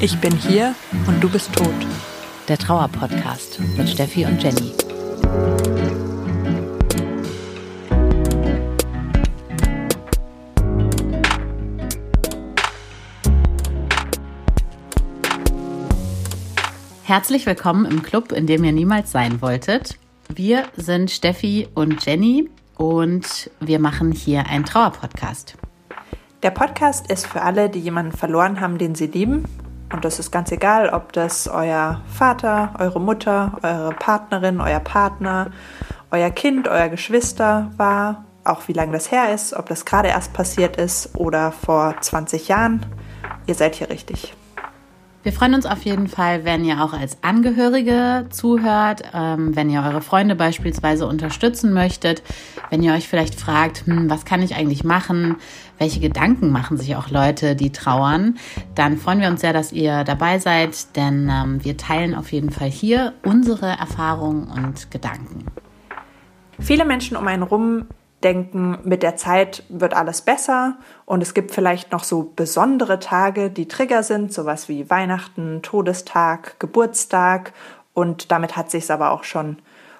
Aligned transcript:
Ich 0.00 0.18
bin 0.18 0.36
hier 0.36 0.74
und 1.06 1.18
du 1.24 1.30
bist 1.30 1.50
tot. 1.54 1.72
Der 2.46 2.58
Trauer-Podcast 2.58 3.58
mit 3.78 3.88
Steffi 3.88 4.26
und 4.26 4.42
Jenny. 4.42 4.72
Herzlich 17.04 17.46
willkommen 17.46 17.86
im 17.86 18.02
Club, 18.02 18.32
in 18.32 18.46
dem 18.46 18.62
ihr 18.64 18.72
niemals 18.72 19.10
sein 19.10 19.40
wolltet. 19.40 19.98
Wir 20.28 20.64
sind 20.76 21.10
Steffi 21.10 21.68
und 21.74 22.04
Jenny 22.04 22.50
und 22.76 23.50
wir 23.60 23.78
machen 23.78 24.12
hier 24.12 24.46
einen 24.46 24.64
Trauerpodcast. 24.64 25.56
Der 26.42 26.50
Podcast 26.50 27.10
ist 27.10 27.26
für 27.26 27.42
alle, 27.42 27.70
die 27.70 27.80
jemanden 27.80 28.12
verloren 28.12 28.60
haben, 28.60 28.78
den 28.78 28.94
sie 28.94 29.06
lieben. 29.06 29.44
Und 29.92 30.04
das 30.04 30.18
ist 30.18 30.30
ganz 30.30 30.50
egal, 30.52 30.90
ob 30.90 31.12
das 31.12 31.48
euer 31.48 32.02
Vater, 32.06 32.74
eure 32.78 33.00
Mutter, 33.00 33.58
eure 33.62 33.92
Partnerin, 33.92 34.60
euer 34.60 34.80
Partner, 34.80 35.50
euer 36.10 36.30
Kind, 36.30 36.68
euer 36.68 36.88
Geschwister 36.88 37.70
war, 37.76 38.24
auch 38.44 38.68
wie 38.68 38.72
lange 38.72 38.92
das 38.92 39.10
her 39.10 39.32
ist, 39.32 39.54
ob 39.54 39.66
das 39.68 39.84
gerade 39.84 40.08
erst 40.08 40.32
passiert 40.32 40.76
ist 40.76 41.14
oder 41.14 41.52
vor 41.52 41.94
20 42.00 42.48
Jahren. 42.48 42.84
Ihr 43.46 43.54
seid 43.54 43.76
hier 43.76 43.88
richtig. 43.88 44.34
Wir 45.24 45.32
freuen 45.32 45.54
uns 45.54 45.64
auf 45.64 45.86
jeden 45.86 46.06
Fall, 46.06 46.44
wenn 46.44 46.66
ihr 46.66 46.84
auch 46.84 46.92
als 46.92 47.16
Angehörige 47.22 48.26
zuhört, 48.28 49.04
ähm, 49.14 49.56
wenn 49.56 49.70
ihr 49.70 49.80
eure 49.80 50.02
Freunde 50.02 50.34
beispielsweise 50.34 51.06
unterstützen 51.06 51.72
möchtet, 51.72 52.22
wenn 52.68 52.82
ihr 52.82 52.92
euch 52.92 53.08
vielleicht 53.08 53.34
fragt, 53.34 53.86
hm, 53.86 54.10
was 54.10 54.26
kann 54.26 54.42
ich 54.42 54.54
eigentlich 54.54 54.84
machen, 54.84 55.36
welche 55.78 55.98
Gedanken 55.98 56.50
machen 56.52 56.76
sich 56.76 56.94
auch 56.94 57.08
Leute, 57.08 57.56
die 57.56 57.72
trauern, 57.72 58.36
dann 58.74 58.98
freuen 58.98 59.22
wir 59.22 59.28
uns 59.28 59.40
sehr, 59.40 59.54
dass 59.54 59.72
ihr 59.72 60.04
dabei 60.04 60.38
seid, 60.38 60.94
denn 60.94 61.30
ähm, 61.32 61.64
wir 61.64 61.78
teilen 61.78 62.14
auf 62.14 62.30
jeden 62.30 62.50
Fall 62.50 62.68
hier 62.68 63.14
unsere 63.24 63.68
Erfahrungen 63.68 64.48
und 64.48 64.90
Gedanken. 64.90 65.46
Viele 66.60 66.84
Menschen 66.84 67.16
um 67.16 67.26
einen 67.26 67.44
rum 67.44 67.86
denken, 68.24 68.78
mit 68.84 69.02
der 69.02 69.16
Zeit 69.16 69.62
wird 69.68 69.94
alles 69.94 70.22
besser 70.22 70.76
und 71.04 71.22
es 71.22 71.34
gibt 71.34 71.52
vielleicht 71.52 71.92
noch 71.92 72.02
so 72.02 72.32
besondere 72.34 72.98
Tage, 72.98 73.50
die 73.50 73.68
Trigger 73.68 74.02
sind, 74.02 74.32
sowas 74.32 74.68
wie 74.68 74.88
Weihnachten, 74.90 75.60
Todestag, 75.62 76.58
Geburtstag 76.58 77.52
und 77.92 78.32
damit 78.32 78.56
hat 78.56 78.70
sich's 78.70 78.90
aber 78.90 79.12
auch 79.12 79.24
schon. 79.24 79.58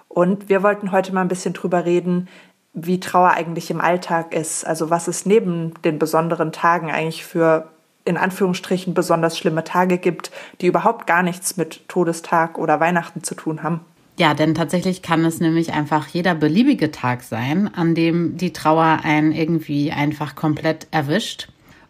Und 0.08 0.48
wir 0.48 0.62
wollten 0.62 0.92
heute 0.92 1.12
mal 1.12 1.20
ein 1.20 1.28
bisschen 1.28 1.54
drüber 1.54 1.84
reden, 1.84 2.28
wie 2.72 2.98
Trauer 2.98 3.30
eigentlich 3.30 3.70
im 3.70 3.80
Alltag 3.80 4.34
ist, 4.34 4.66
also 4.66 4.90
was 4.90 5.06
es 5.06 5.26
neben 5.26 5.74
den 5.82 5.98
besonderen 5.98 6.50
Tagen 6.50 6.90
eigentlich 6.90 7.24
für 7.24 7.68
in 8.04 8.16
Anführungsstrichen 8.16 8.94
besonders 8.94 9.38
schlimme 9.38 9.64
Tage 9.64 9.98
gibt, 9.98 10.30
die 10.60 10.66
überhaupt 10.66 11.06
gar 11.06 11.22
nichts 11.22 11.56
mit 11.56 11.88
Todestag 11.88 12.58
oder 12.58 12.80
Weihnachten 12.80 13.22
zu 13.22 13.34
tun 13.34 13.62
haben. 13.62 13.80
Ja, 14.16 14.34
denn 14.34 14.54
tatsächlich 14.54 15.02
kann 15.02 15.24
es 15.24 15.40
nämlich 15.40 15.72
einfach 15.72 16.06
jeder 16.06 16.36
beliebige 16.36 16.92
Tag 16.92 17.24
sein, 17.24 17.72
an 17.74 17.96
dem 17.96 18.36
die 18.36 18.52
Trauer 18.52 19.00
einen 19.02 19.32
irgendwie 19.32 19.90
einfach 19.90 20.36
komplett 20.36 20.86
erwischt. 20.92 21.48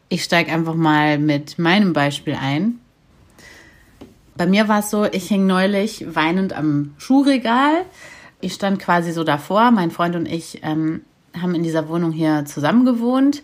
Ich 0.08 0.24
steige 0.24 0.50
einfach 0.50 0.74
mal 0.74 1.18
mit 1.18 1.58
meinem 1.58 1.92
Beispiel 1.92 2.34
ein. 2.40 2.80
Bei 4.36 4.46
mir 4.46 4.68
war 4.68 4.80
es 4.80 4.90
so, 4.90 5.04
ich 5.04 5.28
hing 5.28 5.46
neulich 5.46 6.06
weinend 6.14 6.54
am 6.54 6.94
Schuhregal. 6.96 7.84
Ich 8.40 8.54
stand 8.54 8.78
quasi 8.78 9.12
so 9.12 9.22
davor. 9.22 9.70
Mein 9.70 9.90
Freund 9.90 10.16
und 10.16 10.26
ich 10.26 10.60
ähm, 10.62 11.02
haben 11.40 11.54
in 11.54 11.62
dieser 11.62 11.88
Wohnung 11.88 12.10
hier 12.10 12.44
zusammen 12.46 12.86
gewohnt. 12.86 13.42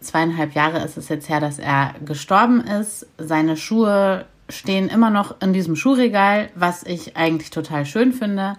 Zweieinhalb 0.00 0.54
Jahre 0.54 0.78
ist 0.78 0.96
es 0.96 1.08
jetzt 1.08 1.28
her, 1.28 1.40
dass 1.40 1.58
er 1.58 1.94
gestorben 2.04 2.60
ist. 2.60 3.06
Seine 3.18 3.56
Schuhe 3.56 4.24
stehen 4.48 4.88
immer 4.88 5.10
noch 5.10 5.40
in 5.40 5.52
diesem 5.52 5.76
Schuhregal, 5.76 6.50
was 6.54 6.82
ich 6.82 7.16
eigentlich 7.16 7.50
total 7.50 7.86
schön 7.86 8.12
finde. 8.12 8.56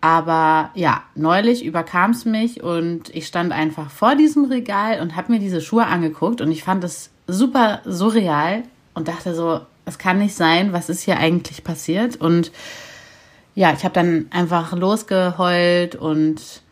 Aber 0.00 0.70
ja, 0.74 1.02
neulich 1.14 1.64
überkam 1.64 2.10
es 2.10 2.24
mich 2.26 2.62
und 2.62 3.08
ich 3.14 3.26
stand 3.26 3.52
einfach 3.52 3.90
vor 3.90 4.16
diesem 4.16 4.44
Regal 4.44 5.00
und 5.00 5.16
habe 5.16 5.32
mir 5.32 5.38
diese 5.38 5.62
Schuhe 5.62 5.86
angeguckt 5.86 6.42
und 6.42 6.50
ich 6.50 6.62
fand 6.62 6.84
es 6.84 7.10
super 7.26 7.80
surreal 7.86 8.64
und 8.92 9.08
dachte 9.08 9.34
so, 9.34 9.60
es 9.86 9.98
kann 9.98 10.18
nicht 10.18 10.34
sein, 10.34 10.72
was 10.72 10.88
ist 10.90 11.02
hier 11.02 11.18
eigentlich 11.18 11.64
passiert? 11.64 12.16
Und 12.16 12.52
ja, 13.54 13.72
ich 13.72 13.84
habe 13.84 13.94
dann 13.94 14.26
einfach 14.30 14.72
losgeheult 14.72 15.96
und 15.96 16.62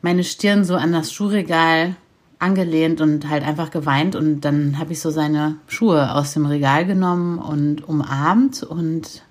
meine 0.00 0.24
Stirn 0.24 0.64
so 0.64 0.74
an 0.74 0.92
das 0.92 1.12
Schuhregal 1.12 1.96
angelehnt 2.42 3.00
und 3.00 3.28
halt 3.28 3.44
einfach 3.44 3.70
geweint. 3.70 4.16
Und 4.16 4.42
dann 4.42 4.78
habe 4.78 4.92
ich 4.92 5.00
so 5.00 5.10
seine 5.10 5.56
Schuhe 5.68 6.14
aus 6.14 6.34
dem 6.34 6.44
Regal 6.44 6.84
genommen 6.84 7.38
und 7.38 7.86
umarmt. 7.88 8.62
Und 8.62 9.22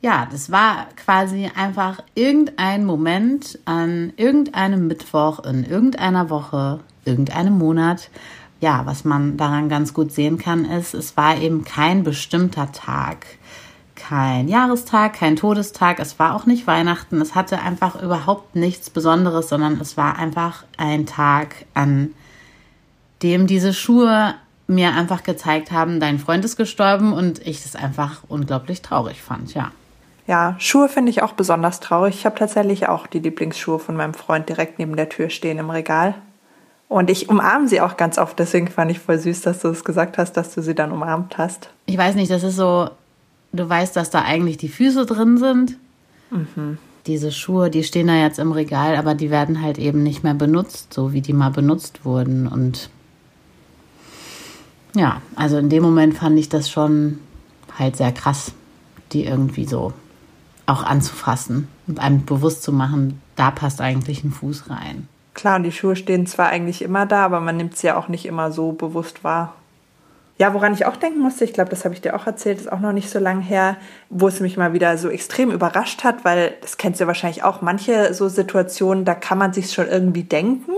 ja, 0.00 0.26
das 0.30 0.50
war 0.50 0.86
quasi 0.96 1.50
einfach 1.54 2.00
irgendein 2.14 2.84
Moment 2.84 3.58
an 3.64 4.12
irgendeinem 4.16 4.86
Mittwoch 4.86 5.44
in 5.44 5.64
irgendeiner 5.64 6.30
Woche, 6.30 6.80
irgendeinem 7.04 7.58
Monat. 7.58 8.10
Ja, 8.60 8.86
was 8.86 9.04
man 9.04 9.36
daran 9.36 9.68
ganz 9.68 9.92
gut 9.92 10.12
sehen 10.12 10.38
kann, 10.38 10.64
ist, 10.64 10.94
es 10.94 11.16
war 11.16 11.36
eben 11.38 11.64
kein 11.64 12.02
bestimmter 12.02 12.72
Tag 12.72 13.26
kein 13.96 14.48
Jahrestag, 14.48 15.14
kein 15.14 15.36
Todestag, 15.36 15.98
es 15.98 16.18
war 16.18 16.34
auch 16.34 16.46
nicht 16.46 16.66
Weihnachten, 16.66 17.20
es 17.20 17.34
hatte 17.34 17.60
einfach 17.60 18.00
überhaupt 18.00 18.54
nichts 18.54 18.90
Besonderes, 18.90 19.48
sondern 19.48 19.80
es 19.80 19.96
war 19.96 20.18
einfach 20.18 20.64
ein 20.76 21.06
Tag, 21.06 21.66
an 21.74 22.14
dem 23.22 23.46
diese 23.46 23.72
Schuhe 23.72 24.34
mir 24.68 24.94
einfach 24.94 25.22
gezeigt 25.22 25.72
haben, 25.72 26.00
dein 26.00 26.18
Freund 26.18 26.44
ist 26.44 26.56
gestorben 26.56 27.12
und 27.12 27.44
ich 27.46 27.62
das 27.62 27.76
einfach 27.76 28.22
unglaublich 28.28 28.82
traurig 28.82 29.22
fand, 29.22 29.54
ja. 29.54 29.72
Ja, 30.26 30.56
Schuhe 30.58 30.88
finde 30.88 31.10
ich 31.10 31.22
auch 31.22 31.34
besonders 31.34 31.78
traurig. 31.78 32.16
Ich 32.16 32.26
habe 32.26 32.36
tatsächlich 32.36 32.88
auch 32.88 33.06
die 33.06 33.20
Lieblingsschuhe 33.20 33.78
von 33.78 33.96
meinem 33.96 34.12
Freund 34.12 34.48
direkt 34.48 34.80
neben 34.80 34.96
der 34.96 35.08
Tür 35.08 35.30
stehen 35.30 35.58
im 35.58 35.70
Regal. 35.70 36.16
Und 36.88 37.10
ich 37.10 37.28
umarme 37.28 37.68
sie 37.68 37.80
auch 37.80 37.96
ganz 37.96 38.18
oft, 38.18 38.38
deswegen 38.38 38.68
fand 38.68 38.90
ich 38.90 38.98
voll 38.98 39.18
süß, 39.18 39.42
dass 39.42 39.60
du 39.60 39.68
es 39.68 39.84
gesagt 39.84 40.18
hast, 40.18 40.32
dass 40.32 40.54
du 40.54 40.62
sie 40.62 40.74
dann 40.74 40.92
umarmt 40.92 41.38
hast. 41.38 41.70
Ich 41.86 41.98
weiß 41.98 42.14
nicht, 42.14 42.30
das 42.30 42.42
ist 42.42 42.56
so, 42.56 42.90
du 43.52 43.68
weißt, 43.68 43.96
dass 43.96 44.10
da 44.10 44.22
eigentlich 44.22 44.56
die 44.58 44.68
Füße 44.68 45.06
drin 45.06 45.38
sind. 45.38 45.76
Mhm. 46.30 46.78
Diese 47.06 47.30
Schuhe, 47.30 47.70
die 47.70 47.84
stehen 47.84 48.08
da 48.08 48.16
jetzt 48.16 48.38
im 48.38 48.52
Regal, 48.52 48.96
aber 48.96 49.14
die 49.14 49.30
werden 49.30 49.62
halt 49.62 49.78
eben 49.78 50.02
nicht 50.02 50.24
mehr 50.24 50.34
benutzt, 50.34 50.92
so 50.92 51.12
wie 51.12 51.20
die 51.20 51.32
mal 51.32 51.50
benutzt 51.50 52.04
wurden. 52.04 52.48
Und 52.48 52.90
ja, 54.94 55.20
also 55.36 55.58
in 55.58 55.68
dem 55.68 55.82
Moment 55.82 56.18
fand 56.18 56.38
ich 56.38 56.48
das 56.48 56.68
schon 56.68 57.18
halt 57.78 57.96
sehr 57.96 58.12
krass, 58.12 58.52
die 59.12 59.24
irgendwie 59.24 59.66
so 59.66 59.92
auch 60.66 60.82
anzufassen 60.82 61.68
und 61.86 62.00
einem 62.00 62.24
bewusst 62.24 62.62
zu 62.62 62.72
machen, 62.72 63.22
da 63.36 63.50
passt 63.50 63.80
eigentlich 63.80 64.24
ein 64.24 64.32
Fuß 64.32 64.68
rein. 64.68 65.08
Klar, 65.34 65.56
und 65.56 65.62
die 65.62 65.72
Schuhe 65.72 65.96
stehen 65.96 66.26
zwar 66.26 66.48
eigentlich 66.48 66.82
immer 66.82 67.06
da, 67.06 67.24
aber 67.24 67.40
man 67.40 67.56
nimmt 67.56 67.76
sie 67.76 67.88
ja 67.88 67.96
auch 67.96 68.08
nicht 68.08 68.26
immer 68.26 68.50
so 68.50 68.72
bewusst 68.72 69.22
wahr. 69.22 69.54
Ja, 70.38 70.52
woran 70.52 70.74
ich 70.74 70.84
auch 70.84 70.96
denken 70.96 71.20
musste, 71.20 71.44
ich 71.44 71.54
glaube, 71.54 71.70
das 71.70 71.84
habe 71.84 71.94
ich 71.94 72.02
dir 72.02 72.14
auch 72.14 72.26
erzählt, 72.26 72.60
ist 72.60 72.70
auch 72.70 72.80
noch 72.80 72.92
nicht 72.92 73.08
so 73.08 73.18
lange 73.18 73.42
her, 73.42 73.76
wo 74.10 74.28
es 74.28 74.40
mich 74.40 74.58
mal 74.58 74.74
wieder 74.74 74.98
so 74.98 75.08
extrem 75.08 75.50
überrascht 75.50 76.04
hat, 76.04 76.26
weil 76.26 76.54
das 76.60 76.76
kennst 76.76 77.00
du 77.00 77.06
wahrscheinlich 77.06 77.42
auch, 77.42 77.62
manche 77.62 78.12
so 78.12 78.28
Situationen, 78.28 79.06
da 79.06 79.14
kann 79.14 79.38
man 79.38 79.54
sich 79.54 79.72
schon 79.72 79.88
irgendwie 79.88 80.24
denken, 80.24 80.72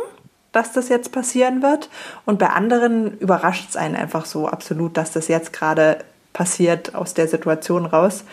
dass 0.53 0.73
das 0.73 0.89
jetzt 0.89 1.11
passieren 1.11 1.61
wird. 1.61 1.91
Und 2.25 2.39
bei 2.39 2.51
anderen 2.51 3.19
überrascht 3.19 3.71
es 3.71 3.77
einen 3.77 3.97
einfach 3.97 4.27
so 4.27 4.47
absolut, 4.47 4.97
dass 4.97 5.11
das 5.11 5.27
jetzt 5.27 5.53
gerade 5.53 5.99
passiert 6.33 6.95
aus 6.95 7.15
der 7.15 7.27
Situation 7.27 7.85
raus. 7.85 8.25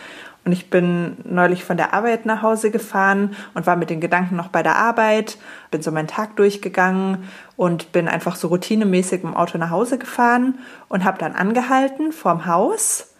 Und 0.46 0.52
ich 0.52 0.70
bin 0.70 1.16
neulich 1.24 1.64
von 1.64 1.76
der 1.76 1.92
Arbeit 1.92 2.24
nach 2.24 2.40
Hause 2.40 2.70
gefahren 2.70 3.34
und 3.54 3.66
war 3.66 3.74
mit 3.74 3.90
den 3.90 4.00
Gedanken 4.00 4.36
noch 4.36 4.46
bei 4.46 4.62
der 4.62 4.76
Arbeit, 4.76 5.38
bin 5.72 5.82
so 5.82 5.90
meinen 5.90 6.06
Tag 6.06 6.36
durchgegangen 6.36 7.24
und 7.56 7.90
bin 7.90 8.06
einfach 8.06 8.36
so 8.36 8.46
routinemäßig 8.46 9.24
im 9.24 9.34
Auto 9.34 9.58
nach 9.58 9.70
Hause 9.70 9.98
gefahren 9.98 10.58
und 10.88 11.02
habe 11.02 11.18
dann 11.18 11.32
angehalten 11.32 12.12
vorm 12.12 12.46
Haus. 12.46 13.12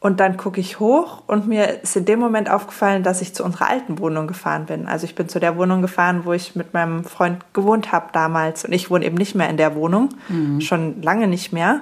Und 0.00 0.20
dann 0.20 0.36
gucke 0.36 0.60
ich 0.60 0.78
hoch 0.78 1.22
und 1.26 1.48
mir 1.48 1.82
ist 1.82 1.96
in 1.96 2.04
dem 2.04 2.20
Moment 2.20 2.50
aufgefallen, 2.50 3.02
dass 3.02 3.22
ich 3.22 3.34
zu 3.34 3.42
unserer 3.42 3.70
alten 3.70 3.98
Wohnung 3.98 4.26
gefahren 4.26 4.66
bin. 4.66 4.86
Also 4.86 5.06
ich 5.06 5.14
bin 5.14 5.30
zu 5.30 5.40
der 5.40 5.56
Wohnung 5.56 5.80
gefahren, 5.80 6.26
wo 6.26 6.34
ich 6.34 6.56
mit 6.56 6.74
meinem 6.74 7.04
Freund 7.04 7.42
gewohnt 7.54 7.90
habe 7.90 8.08
damals. 8.12 8.66
Und 8.66 8.72
ich 8.72 8.90
wohne 8.90 9.06
eben 9.06 9.16
nicht 9.16 9.34
mehr 9.34 9.48
in 9.48 9.56
der 9.56 9.74
Wohnung, 9.74 10.10
mhm. 10.28 10.60
schon 10.60 11.00
lange 11.00 11.26
nicht 11.26 11.54
mehr. 11.54 11.80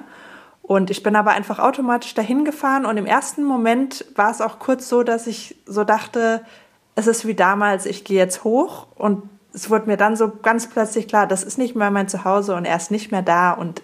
Und 0.67 0.89
ich 0.89 1.03
bin 1.03 1.15
aber 1.15 1.31
einfach 1.31 1.59
automatisch 1.59 2.15
dahin 2.15 2.43
gefahren 2.43 2.85
und 2.85 2.97
im 2.97 3.05
ersten 3.05 3.43
Moment 3.43 4.03
war 4.15 4.31
es 4.31 4.41
auch 4.41 4.57
kurz 4.57 4.89
so, 4.89 5.03
dass 5.03 5.27
ich 5.27 5.55
so 5.67 5.83
dachte, 5.83 6.43
es 6.95 7.05
ist 7.05 7.27
wie 7.27 7.35
damals, 7.35 7.85
ich 7.85 8.03
gehe 8.03 8.17
jetzt 8.17 8.43
hoch. 8.43 8.87
Und 8.95 9.29
es 9.53 9.69
wurde 9.69 9.85
mir 9.85 9.97
dann 9.97 10.15
so 10.15 10.31
ganz 10.41 10.67
plötzlich 10.67 11.07
klar, 11.07 11.27
das 11.27 11.43
ist 11.43 11.57
nicht 11.57 11.75
mehr 11.75 11.91
mein 11.91 12.07
Zuhause 12.07 12.55
und 12.55 12.65
er 12.65 12.77
ist 12.77 12.89
nicht 12.89 13.11
mehr 13.11 13.21
da. 13.21 13.51
Und 13.51 13.83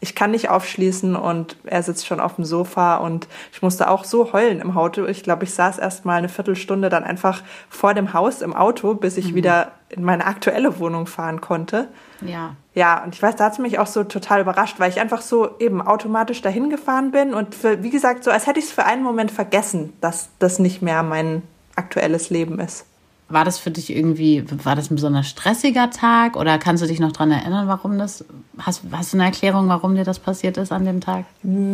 ich 0.00 0.14
kann 0.14 0.30
nicht 0.30 0.48
aufschließen 0.48 1.14
und 1.14 1.56
er 1.64 1.82
sitzt 1.82 2.06
schon 2.06 2.20
auf 2.20 2.36
dem 2.36 2.46
Sofa 2.46 2.96
und 2.96 3.28
ich 3.52 3.60
musste 3.60 3.90
auch 3.90 4.04
so 4.04 4.32
heulen 4.32 4.60
im 4.60 4.74
Auto. 4.74 5.04
Ich 5.04 5.22
glaube, 5.22 5.44
ich 5.44 5.52
saß 5.52 5.78
erst 5.78 6.06
mal 6.06 6.16
eine 6.16 6.30
Viertelstunde 6.30 6.88
dann 6.88 7.04
einfach 7.04 7.42
vor 7.68 7.92
dem 7.92 8.14
Haus 8.14 8.40
im 8.40 8.56
Auto, 8.56 8.94
bis 8.94 9.18
ich 9.18 9.32
mhm. 9.32 9.34
wieder 9.34 9.72
in 9.90 10.02
meine 10.02 10.24
aktuelle 10.24 10.78
Wohnung 10.78 11.06
fahren 11.06 11.42
konnte. 11.42 11.88
Ja. 12.22 12.56
Ja, 12.72 13.04
und 13.04 13.14
ich 13.14 13.22
weiß, 13.22 13.36
da 13.36 13.44
hat 13.44 13.54
es 13.54 13.58
mich 13.58 13.78
auch 13.78 13.86
so 13.86 14.04
total 14.04 14.40
überrascht, 14.40 14.78
weil 14.78 14.90
ich 14.90 15.00
einfach 15.00 15.20
so 15.20 15.58
eben 15.58 15.82
automatisch 15.82 16.40
dahin 16.40 16.70
gefahren 16.70 17.10
bin 17.10 17.34
und 17.34 17.54
für, 17.54 17.82
wie 17.82 17.90
gesagt, 17.90 18.24
so 18.24 18.30
als 18.30 18.46
hätte 18.46 18.58
ich 18.58 18.66
es 18.66 18.72
für 18.72 18.84
einen 18.84 19.02
Moment 19.02 19.30
vergessen, 19.30 19.92
dass 20.00 20.30
das 20.38 20.58
nicht 20.58 20.80
mehr 20.80 21.02
mein 21.02 21.42
aktuelles 21.76 22.30
Leben 22.30 22.58
ist. 22.58 22.86
War 23.30 23.44
das 23.44 23.58
für 23.58 23.70
dich 23.70 23.94
irgendwie, 23.94 24.44
war 24.64 24.76
das 24.76 24.90
ein 24.90 24.96
besonders 24.96 25.28
stressiger 25.28 25.90
Tag 25.90 26.36
oder 26.36 26.58
kannst 26.58 26.82
du 26.82 26.86
dich 26.86 27.00
noch 27.00 27.12
daran 27.12 27.30
erinnern, 27.30 27.68
warum 27.68 27.96
das, 27.98 28.24
hast, 28.58 28.82
hast 28.92 29.12
du 29.12 29.16
eine 29.16 29.26
Erklärung, 29.26 29.68
warum 29.68 29.94
dir 29.94 30.04
das 30.04 30.18
passiert 30.18 30.56
ist 30.56 30.72
an 30.72 30.84
dem 30.84 31.00
Tag? 31.00 31.24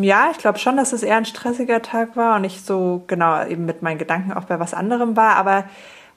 Ja, 0.03 0.29
ich 0.31 0.39
glaube 0.39 0.59
schon, 0.59 0.77
dass 0.77 0.93
es 0.93 1.03
eher 1.03 1.17
ein 1.17 1.25
stressiger 1.25 1.83
Tag 1.83 2.17
war 2.17 2.37
und 2.37 2.45
ich 2.45 2.63
so 2.63 3.03
genau 3.07 3.45
eben 3.47 3.65
mit 3.65 3.83
meinen 3.83 3.99
Gedanken 3.99 4.33
auch 4.33 4.45
bei 4.45 4.61
was 4.61 4.75
anderem 4.75 5.17
war, 5.17 5.37
aber 5.37 5.65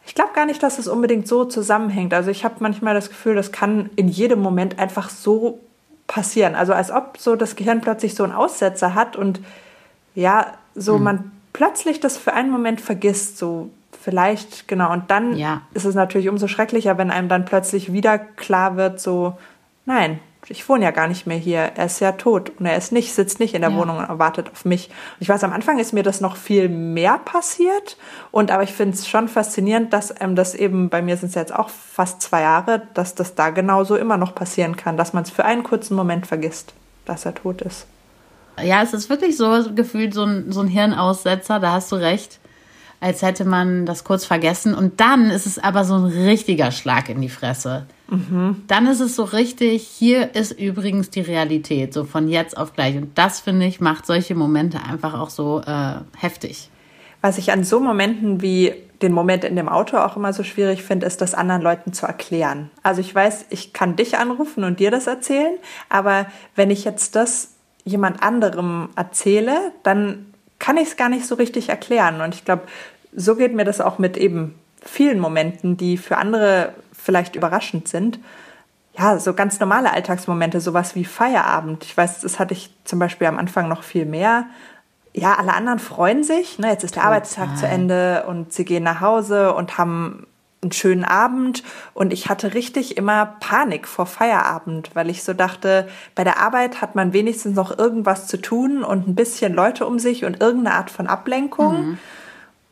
ich 0.06 0.16
glaube 0.16 0.32
gar 0.34 0.46
nicht, 0.46 0.64
dass 0.64 0.80
es 0.80 0.88
unbedingt 0.88 1.28
so 1.28 1.46
zusammenhängt. 1.46 2.14
Also 2.14 2.32
ich 2.32 2.44
habe 2.44 2.56
manchmal 2.60 2.94
das 2.94 3.10
Gefühl, 3.10 3.36
das 3.36 3.52
kann 3.52 3.90
in 3.96 4.08
jedem 4.08 4.42
Moment 4.42 4.80
einfach 4.80 5.10
so 5.10 5.60
passieren. 6.08 6.56
Also 6.56 6.74
als 6.74 6.92
ob 6.92 7.18
so 7.18 7.36
das 7.36 7.56
Gehirn 7.56 7.82
plötzlich 7.82 8.16
so 8.16 8.24
einen 8.24 8.34
Aussetzer 8.34 8.96
hat 8.96 9.16
und 9.16 9.40
ja, 10.16 10.48
so 10.76 10.96
hm. 10.96 11.04
man 11.04 11.32
plötzlich 11.54 12.00
das 12.00 12.18
für 12.18 12.34
einen 12.34 12.50
Moment 12.50 12.82
vergisst, 12.82 13.38
so 13.38 13.70
vielleicht, 14.02 14.68
genau. 14.68 14.92
Und 14.92 15.12
dann 15.12 15.38
ja. 15.38 15.62
ist 15.74 15.86
es 15.86 15.96
natürlich 15.96 16.30
umso 16.30 16.48
schrecklicher, 16.48 16.98
wenn 16.98 17.12
einem 17.12 17.30
dann 17.30 17.46
plötzlich 17.46 17.92
wieder 17.94 18.18
klar 18.18 18.78
wird, 18.78 19.00
so, 19.00 19.38
nein, 19.86 20.20
ich 20.48 20.68
wohne 20.68 20.86
ja 20.86 20.92
gar 20.92 21.08
nicht 21.08 21.28
mehr 21.28 21.38
hier, 21.38 21.60
er 21.76 21.86
ist 21.86 22.00
ja 22.00 22.14
tot 22.14 22.52
und 22.58 22.66
er 22.66 22.76
ist 22.76 22.92
nicht, 22.92 23.14
sitzt 23.14 23.40
nicht 23.40 23.54
in 23.54 23.62
der 23.62 23.72
ja. 23.72 23.78
Wohnung 23.78 23.98
und 23.98 24.20
wartet 24.20 24.50
auf 24.52 24.66
mich. 24.66 24.88
Und 24.88 25.22
ich 25.22 25.30
weiß, 25.30 25.44
am 25.44 25.54
Anfang 25.54 25.80
ist 25.80 25.94
mir 25.94 26.02
das 26.02 26.22
noch 26.22 26.38
viel 26.38 26.70
mehr 26.70 27.20
passiert 27.20 27.98
und 28.32 28.50
aber 28.50 28.64
ich 28.64 28.74
finde 28.74 28.96
es 28.96 29.08
schon 29.08 29.28
faszinierend, 29.28 29.94
dass 29.94 30.14
ähm, 30.20 30.36
das 30.36 30.56
eben, 30.56 30.90
bei 30.90 31.02
mir 31.02 31.18
sind 31.18 31.30
es 31.30 31.36
jetzt 31.36 31.54
auch 31.54 31.70
fast 31.70 32.22
zwei 32.22 32.42
Jahre, 32.42 32.84
dass 32.94 33.16
das 33.16 33.36
da 33.36 33.50
genauso 33.50 33.96
immer 33.96 34.18
noch 34.18 34.34
passieren 34.34 34.76
kann, 34.76 34.98
dass 34.98 35.14
man 35.14 35.24
es 35.24 35.30
für 35.30 35.46
einen 35.46 35.64
kurzen 35.64 35.96
Moment 35.96 36.26
vergisst, 36.26 36.74
dass 37.06 37.26
er 37.26 37.36
tot 37.36 37.62
ist. 37.62 37.86
Ja, 38.64 38.82
es 38.82 38.94
ist 38.94 39.10
wirklich 39.10 39.38
so 39.38 39.74
gefühlt 39.76 40.14
so 40.14 40.24
ein, 40.24 40.52
so 40.52 40.62
ein 40.62 40.68
Hirnaussetzer, 40.68 41.60
da 41.60 41.74
hast 41.74 41.92
du 41.92 41.96
recht 41.96 42.39
als 43.00 43.22
hätte 43.22 43.46
man 43.46 43.86
das 43.86 44.04
kurz 44.04 44.26
vergessen. 44.26 44.74
Und 44.74 45.00
dann 45.00 45.30
ist 45.30 45.46
es 45.46 45.60
aber 45.60 45.86
so 45.86 45.96
ein 45.96 46.06
richtiger 46.06 46.72
Schlag 46.72 47.10
in 47.10 47.22
die 47.22 47.30
Fresse. 47.30 47.86
Mhm. 48.10 48.64
Dann 48.68 48.88
ist 48.88 49.00
es 49.00 49.16
so 49.16 49.24
richtig, 49.24 49.84
hier 49.84 50.36
ist 50.36 50.52
übrigens 50.52 51.10
die 51.10 51.22
Realität, 51.22 51.94
so 51.94 52.04
von 52.04 52.28
jetzt 52.28 52.58
auf 52.58 52.74
gleich. 52.74 52.98
Und 52.98 53.18
das, 53.18 53.40
finde 53.40 53.66
ich, 53.66 53.80
macht 53.80 54.06
solche 54.06 54.36
Momente 54.36 54.80
einfach 54.84 55.14
auch 55.20 55.30
so 55.30 55.62
äh, 55.66 55.96
heftig. 56.18 56.70
Was 57.22 57.38
ich 57.38 57.52
an 57.52 57.64
so 57.64 57.80
Momenten 57.80 58.42
wie 58.42 58.74
den 59.02 59.14
Moment 59.14 59.44
in 59.44 59.56
dem 59.56 59.70
Auto 59.70 59.98
auch 59.98 60.18
immer 60.18 60.34
so 60.34 60.44
schwierig 60.44 60.84
finde, 60.84 61.06
ist, 61.06 61.22
das 61.22 61.34
anderen 61.34 61.62
Leuten 61.62 61.94
zu 61.94 62.06
erklären. 62.06 62.70
Also 62.84 63.02
ich 63.02 63.14
weiß, 63.14 63.46
ich 63.50 63.72
kann 63.72 63.96
dich 63.96 64.18
anrufen 64.18 64.64
und 64.64 64.80
dir 64.80 64.92
das 64.92 65.08
erzählen, 65.08 65.58
aber 65.88 66.28
wenn 66.56 66.70
ich 66.70 66.84
jetzt 66.84 67.16
das 67.16 67.54
jemand 67.86 68.22
anderem 68.22 68.90
erzähle, 68.96 69.72
dann 69.84 70.29
kann 70.60 70.78
ich 70.78 70.90
es 70.90 70.98
gar 70.98 71.10
nicht 71.10 71.26
so 71.26 71.36
richtig 71.36 71.70
erklären. 71.70 72.22
Und 72.22 72.36
ich 72.36 72.46
glaube, 72.46 72.64
so 73.16 73.36
geht 73.36 73.56
mir 73.56 73.66
das 73.66 73.82
auch 73.82 73.98
mit 73.98 74.18
eben 74.18 74.56
vielen 74.84 75.20
Momenten, 75.20 75.78
die 75.78 75.98
für 75.98 76.18
andere 76.18 76.74
vielleicht 76.94 77.36
überraschend 77.36 77.88
sind. 77.88 78.20
Ja, 78.98 79.18
so 79.18 79.34
ganz 79.34 79.60
normale 79.60 79.94
Alltagsmomente, 79.94 80.60
sowas 80.60 80.96
wie 80.96 81.06
Feierabend. 81.06 81.84
Ich 81.86 81.96
weiß, 81.96 82.22
das 82.22 82.40
hatte 82.40 82.54
ich 82.54 82.70
zum 82.84 83.00
Beispiel 83.00 83.28
am 83.28 83.38
Anfang 83.38 83.70
noch 83.70 83.84
viel 83.84 84.06
mehr. 84.06 84.46
Ja, 85.14 85.36
alle 85.36 85.54
anderen 85.54 85.80
freuen 85.80 86.24
sich. 86.24 86.60
Ne? 86.60 86.68
Jetzt 86.70 86.84
ist 86.84 86.96
der 86.96 87.04
Total. 87.04 87.16
Arbeitstag 87.16 87.58
zu 87.58 87.66
Ende 87.66 88.26
und 88.28 88.54
sie 88.54 88.66
gehen 88.66 88.84
nach 88.84 89.02
Hause 89.02 89.54
und 89.54 89.78
haben 89.78 90.28
einen 90.62 90.72
schönen 90.74 91.06
Abend 91.06 91.64
und 91.94 92.12
ich 92.12 92.28
hatte 92.28 92.54
richtig 92.54 92.98
immer 92.98 93.38
Panik 93.40 93.88
vor 93.88 94.06
Feierabend, 94.06 94.92
weil 94.94 95.10
ich 95.10 95.24
so 95.24 95.34
dachte, 95.34 95.88
bei 96.16 96.26
der 96.26 96.40
Arbeit 96.40 96.82
hat 96.82 96.96
man 96.96 97.14
wenigstens 97.14 97.56
noch 97.56 97.78
irgendwas 97.78 98.28
zu 98.28 98.42
tun 98.42 98.84
und 98.84 99.08
ein 99.08 99.16
bisschen 99.16 99.54
Leute 99.54 99.86
um 99.86 100.00
sich 100.00 100.26
und 100.26 100.42
irgendeine 100.42 100.76
Art 100.76 100.90
von 100.90 101.08
Ablenkung. 101.08 101.92
Mhm. 101.92 101.98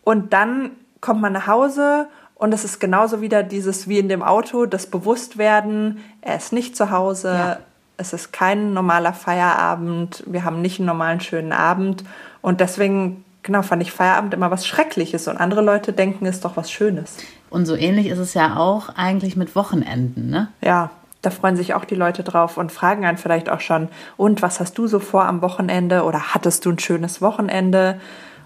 Und 0.04 0.34
dann 0.34 0.72
kommt 1.00 1.22
man 1.22 1.32
nach 1.32 1.48
Hause 1.48 2.08
und 2.36 2.54
es 2.54 2.66
ist 2.66 2.80
genauso 2.80 3.22
wieder 3.22 3.42
dieses 3.42 3.88
wie 3.88 4.00
in 4.00 4.10
dem 4.10 4.22
Auto, 4.22 4.66
das 4.66 4.88
Bewusstwerden, 4.88 6.04
er 6.22 6.36
ist 6.36 6.52
nicht 6.52 6.76
zu 6.76 6.92
Hause, 6.92 7.34
ja. 7.34 7.58
es 7.96 8.12
ist 8.12 8.34
kein 8.34 8.74
normaler 8.74 9.14
Feierabend, 9.14 10.24
wir 10.28 10.44
haben 10.44 10.62
nicht 10.62 10.80
einen 10.80 10.88
normalen 10.88 11.22
schönen 11.22 11.54
Abend 11.54 12.04
und 12.42 12.60
deswegen 12.60 13.24
genau, 13.44 13.62
fand 13.62 13.82
ich 13.82 13.92
Feierabend 13.92 14.34
immer 14.34 14.52
was 14.52 14.68
Schreckliches 14.68 15.28
und 15.28 15.38
andere 15.38 15.62
Leute 15.62 15.94
denken, 15.94 16.26
es 16.26 16.36
ist 16.36 16.46
doch 16.46 16.58
was 16.58 16.70
Schönes. 16.70 17.18
Und 17.50 17.66
so 17.66 17.76
ähnlich 17.76 18.08
ist 18.08 18.20
es 18.20 18.34
ja 18.34 18.58
auch 18.58 18.90
eigentlich 18.96 19.36
mit 19.36 19.56
Wochenenden, 19.56 20.30
ne? 20.30 20.50
Ja, 20.62 20.92
da 21.22 21.30
freuen 21.30 21.56
sich 21.56 21.74
auch 21.74 21.86
die 21.86 21.96
Leute 21.96 22.24
drauf 22.24 22.58
und 22.58 22.72
fragen 22.72 23.06
einen 23.06 23.18
vielleicht 23.18 23.50
auch 23.50 23.60
schon, 23.60 23.90
und 24.18 24.42
was 24.42 24.60
hast 24.60 24.78
du 24.78 24.88
so 24.88 25.00
vor 25.00 25.26
am 25.26 25.42
Wochenende 25.42 26.04
oder 26.04 26.34
hattest 26.34 26.66
du 26.66 26.72
ein 26.72 26.80
schönes 26.80 27.22
Wochenende? 27.22 28.00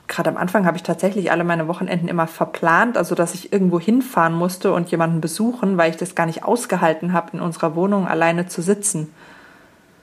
Gerade 0.08 0.30
am 0.30 0.38
Anfang 0.38 0.66
habe 0.66 0.78
ich 0.78 0.84
tatsächlich 0.84 1.32
alle 1.32 1.44
meine 1.44 1.68
Wochenenden 1.68 2.08
immer 2.08 2.28
verplant, 2.28 2.98
also 2.98 3.16
dass 3.16 3.34
ich 3.34 3.54
irgendwo 3.54 3.80
hinfahren 3.80 4.34
musste 4.34 4.74
und 4.74 4.92
jemanden 4.92 5.22
besuchen, 5.22 5.78
weil 5.78 5.92
ich 5.92 5.98
das 5.98 6.16
gar 6.16 6.26
nicht 6.26 6.44
ausgehalten 6.44 7.14
habe, 7.14 7.32
in 7.34 7.42
unserer 7.42 7.76
Wohnung 7.76 8.08
alleine 8.08 8.48
zu 8.48 8.62
sitzen. 8.62 9.14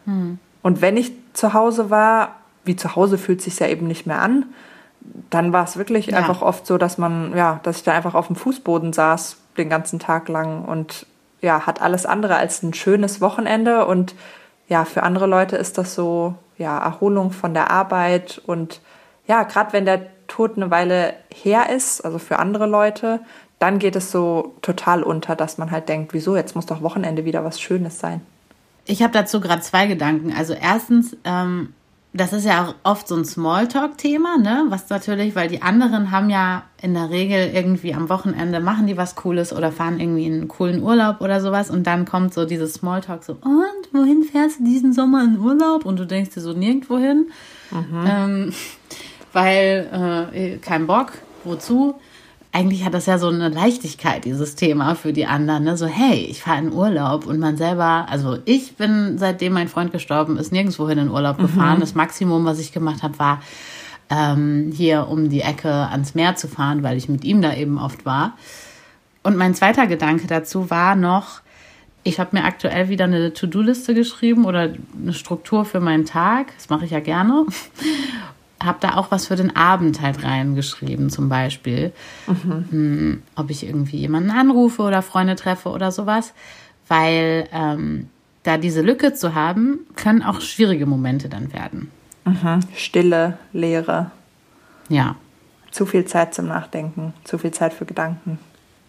Hm. 0.04 0.38
Und 0.62 0.80
wenn 0.80 0.96
ich 0.96 1.12
zu 1.32 1.54
Hause 1.54 1.90
war, 1.90 2.36
wie 2.64 2.76
zu 2.76 2.96
Hause 2.96 3.18
fühlt 3.18 3.42
sich 3.42 3.58
ja 3.58 3.66
eben 3.66 3.86
nicht 3.86 4.06
mehr 4.06 4.20
an, 4.20 4.46
dann 5.30 5.52
war 5.52 5.64
es 5.64 5.76
wirklich 5.76 6.06
ja. 6.06 6.18
einfach 6.18 6.42
oft 6.42 6.66
so, 6.66 6.78
dass 6.78 6.98
man, 6.98 7.36
ja, 7.36 7.60
dass 7.62 7.78
ich 7.78 7.82
da 7.82 7.92
einfach 7.92 8.14
auf 8.14 8.26
dem 8.26 8.36
Fußboden 8.36 8.92
saß 8.92 9.36
den 9.56 9.68
ganzen 9.68 9.98
Tag 9.98 10.28
lang 10.28 10.64
und 10.64 11.06
ja, 11.40 11.66
hat 11.66 11.82
alles 11.82 12.06
andere 12.06 12.36
als 12.36 12.62
ein 12.62 12.74
schönes 12.74 13.20
Wochenende 13.20 13.86
und 13.86 14.14
ja, 14.68 14.84
für 14.84 15.02
andere 15.02 15.26
Leute 15.26 15.56
ist 15.56 15.78
das 15.78 15.94
so, 15.94 16.34
ja, 16.56 16.78
Erholung 16.78 17.30
von 17.30 17.54
der 17.54 17.70
Arbeit 17.70 18.40
und 18.46 18.80
ja, 19.26 19.42
gerade 19.44 19.72
wenn 19.72 19.84
der 19.84 20.06
Tod 20.26 20.56
eine 20.56 20.70
Weile 20.70 21.14
her 21.34 21.70
ist, 21.74 22.04
also 22.04 22.18
für 22.18 22.38
andere 22.38 22.66
Leute, 22.66 23.20
dann 23.58 23.78
geht 23.78 23.96
es 23.96 24.10
so 24.10 24.54
total 24.62 25.02
unter, 25.02 25.34
dass 25.36 25.58
man 25.58 25.70
halt 25.70 25.88
denkt, 25.88 26.14
wieso, 26.14 26.36
jetzt 26.36 26.54
muss 26.54 26.66
doch 26.66 26.82
Wochenende 26.82 27.24
wieder 27.24 27.44
was 27.44 27.60
Schönes 27.60 27.98
sein. 27.98 28.20
Ich 28.84 29.02
habe 29.02 29.12
dazu 29.12 29.40
gerade 29.40 29.62
zwei 29.62 29.86
Gedanken. 29.86 30.32
Also 30.32 30.54
erstens, 30.54 31.16
ähm, 31.24 31.74
das 32.14 32.32
ist 32.32 32.46
ja 32.46 32.64
auch 32.64 32.74
oft 32.84 33.06
so 33.06 33.16
ein 33.16 33.24
Smalltalk-Thema, 33.24 34.38
ne? 34.38 34.64
Was 34.68 34.88
natürlich, 34.88 35.36
weil 35.36 35.48
die 35.48 35.60
anderen 35.60 36.10
haben 36.10 36.30
ja 36.30 36.62
in 36.80 36.94
der 36.94 37.10
Regel 37.10 37.50
irgendwie 37.52 37.92
am 37.92 38.08
Wochenende 38.08 38.60
machen 38.60 38.86
die 38.86 38.96
was 38.96 39.14
Cooles 39.14 39.52
oder 39.52 39.72
fahren 39.72 40.00
irgendwie 40.00 40.26
in 40.26 40.34
einen 40.34 40.48
coolen 40.48 40.82
Urlaub 40.82 41.20
oder 41.20 41.40
sowas 41.40 41.70
und 41.70 41.86
dann 41.86 42.06
kommt 42.06 42.32
so 42.32 42.46
dieses 42.46 42.74
Smalltalk 42.74 43.24
so, 43.24 43.34
und 43.34 43.92
wohin 43.92 44.22
fährst 44.22 44.60
du 44.60 44.64
diesen 44.64 44.92
Sommer 44.92 45.22
in 45.22 45.38
Urlaub? 45.38 45.84
Und 45.84 45.98
du 45.98 46.06
denkst 46.06 46.30
dir 46.30 46.40
so 46.40 46.54
nirgendwo 46.54 46.98
hin, 46.98 47.30
mhm. 47.70 48.04
ähm, 48.06 48.52
weil 49.34 50.30
äh, 50.32 50.56
kein 50.58 50.86
Bock, 50.86 51.12
wozu? 51.44 51.94
Eigentlich 52.52 52.84
hat 52.84 52.94
das 52.94 53.06
ja 53.06 53.18
so 53.18 53.28
eine 53.28 53.48
Leichtigkeit, 53.48 54.24
dieses 54.24 54.54
Thema 54.54 54.94
für 54.94 55.12
die 55.12 55.26
anderen. 55.26 55.64
Ne? 55.64 55.76
So, 55.76 55.86
hey, 55.86 56.26
ich 56.30 56.42
fahre 56.42 56.58
in 56.58 56.72
Urlaub 56.72 57.26
und 57.26 57.38
man 57.38 57.56
selber, 57.56 58.06
also 58.08 58.38
ich 58.46 58.76
bin, 58.76 59.18
seitdem 59.18 59.52
mein 59.52 59.68
Freund 59.68 59.92
gestorben 59.92 60.38
ist, 60.38 60.50
nirgendwohin 60.50 60.98
in 60.98 61.10
Urlaub 61.10 61.38
gefahren. 61.38 61.76
Mhm. 61.76 61.80
Das 61.80 61.94
Maximum, 61.94 62.44
was 62.44 62.58
ich 62.58 62.72
gemacht 62.72 63.02
habe, 63.02 63.18
war 63.18 63.42
ähm, 64.10 64.72
hier 64.74 65.08
um 65.08 65.28
die 65.28 65.42
Ecke 65.42 65.70
ans 65.70 66.14
Meer 66.14 66.36
zu 66.36 66.48
fahren, 66.48 66.82
weil 66.82 66.96
ich 66.96 67.08
mit 67.08 67.24
ihm 67.24 67.42
da 67.42 67.54
eben 67.54 67.78
oft 67.78 68.06
war. 68.06 68.36
Und 69.22 69.36
mein 69.36 69.54
zweiter 69.54 69.86
Gedanke 69.86 70.26
dazu 70.26 70.70
war 70.70 70.96
noch, 70.96 71.42
ich 72.02 72.18
habe 72.18 72.36
mir 72.36 72.44
aktuell 72.44 72.88
wieder 72.88 73.04
eine 73.04 73.34
To-Do-Liste 73.34 73.92
geschrieben 73.92 74.46
oder 74.46 74.72
eine 75.00 75.12
Struktur 75.12 75.66
für 75.66 75.80
meinen 75.80 76.06
Tag. 76.06 76.54
Das 76.56 76.70
mache 76.70 76.86
ich 76.86 76.92
ja 76.92 77.00
gerne 77.00 77.44
habe 78.62 78.78
da 78.80 78.96
auch 78.96 79.10
was 79.10 79.26
für 79.26 79.36
den 79.36 79.54
Abend 79.54 80.00
halt 80.00 80.24
reingeschrieben, 80.24 81.10
zum 81.10 81.28
Beispiel. 81.28 81.92
Mhm. 82.26 82.64
Hm, 82.70 83.22
ob 83.36 83.50
ich 83.50 83.66
irgendwie 83.66 83.98
jemanden 83.98 84.30
anrufe 84.30 84.82
oder 84.82 85.02
Freunde 85.02 85.36
treffe 85.36 85.68
oder 85.70 85.92
sowas. 85.92 86.32
Weil 86.88 87.48
ähm, 87.52 88.08
da 88.42 88.56
diese 88.56 88.82
Lücke 88.82 89.14
zu 89.14 89.34
haben, 89.34 89.80
können 89.94 90.22
auch 90.22 90.40
schwierige 90.40 90.86
Momente 90.86 91.28
dann 91.28 91.52
werden. 91.52 91.90
Mhm. 92.24 92.60
Stille, 92.74 93.38
Leere. 93.52 94.10
Ja. 94.88 95.16
Zu 95.70 95.86
viel 95.86 96.06
Zeit 96.06 96.34
zum 96.34 96.48
Nachdenken, 96.48 97.12
zu 97.24 97.38
viel 97.38 97.50
Zeit 97.50 97.74
für 97.74 97.84
Gedanken. 97.84 98.38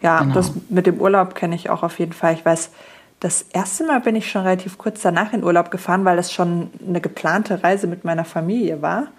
Ja, 0.02 0.22
genau. 0.22 0.34
das 0.34 0.54
mit 0.70 0.88
dem 0.88 1.00
Urlaub 1.00 1.36
kenne 1.36 1.56
ich 1.56 1.70
auch 1.70 1.84
auf 1.84 2.00
jeden 2.00 2.14
Fall. 2.14 2.34
Ich 2.34 2.46
weiß, 2.46 2.72
das 3.20 3.42
erste 3.42 3.86
Mal 3.86 4.00
bin 4.00 4.16
ich 4.16 4.32
schon 4.32 4.44
relativ 4.44 4.78
kurz 4.78 5.02
danach 5.02 5.34
in 5.34 5.44
Urlaub 5.44 5.72
gefahren, 5.72 6.06
weil 6.06 6.16
das 6.16 6.32
schon 6.32 6.70
eine 6.88 7.02
geplante 7.02 7.64
Reise 7.64 7.88
mit 7.88 8.06
meiner 8.06 8.24
Familie 8.24 8.82
war 8.82 9.10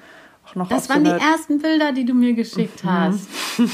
noch 0.55 0.69
Das 0.69 0.89
waren 0.89 1.05
die 1.05 1.11
ersten 1.11 1.59
Bilder, 1.59 1.93
die 1.93 2.05
du 2.05 2.15
mir 2.15 2.35
geschickt 2.35 2.85
mhm. 2.85 2.91
hast. 2.91 3.29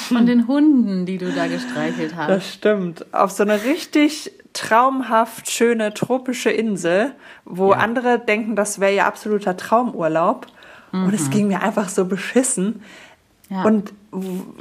Von 0.08 0.26
den 0.26 0.46
Hunden, 0.46 1.06
die 1.06 1.18
du 1.18 1.32
da 1.32 1.46
gestreichelt 1.46 2.16
hast. 2.16 2.28
Das 2.28 2.52
stimmt. 2.52 3.14
Auf 3.14 3.30
so 3.30 3.42
eine 3.42 3.64
richtig 3.64 4.32
traumhaft 4.52 5.50
schöne 5.50 5.92
tropische 5.92 6.50
Insel, 6.50 7.12
wo 7.44 7.72
ja. 7.72 7.78
andere 7.78 8.18
denken, 8.18 8.56
das 8.56 8.80
wäre 8.80 8.94
ja 8.94 9.06
absoluter 9.06 9.56
Traumurlaub. 9.56 10.46
Mhm. 10.92 11.04
Und 11.04 11.14
es 11.14 11.26
mhm. 11.26 11.30
ging 11.30 11.48
mir 11.48 11.62
einfach 11.62 11.88
so 11.88 12.06
beschissen. 12.06 12.82
Ja. 13.48 13.62
Und 13.62 13.92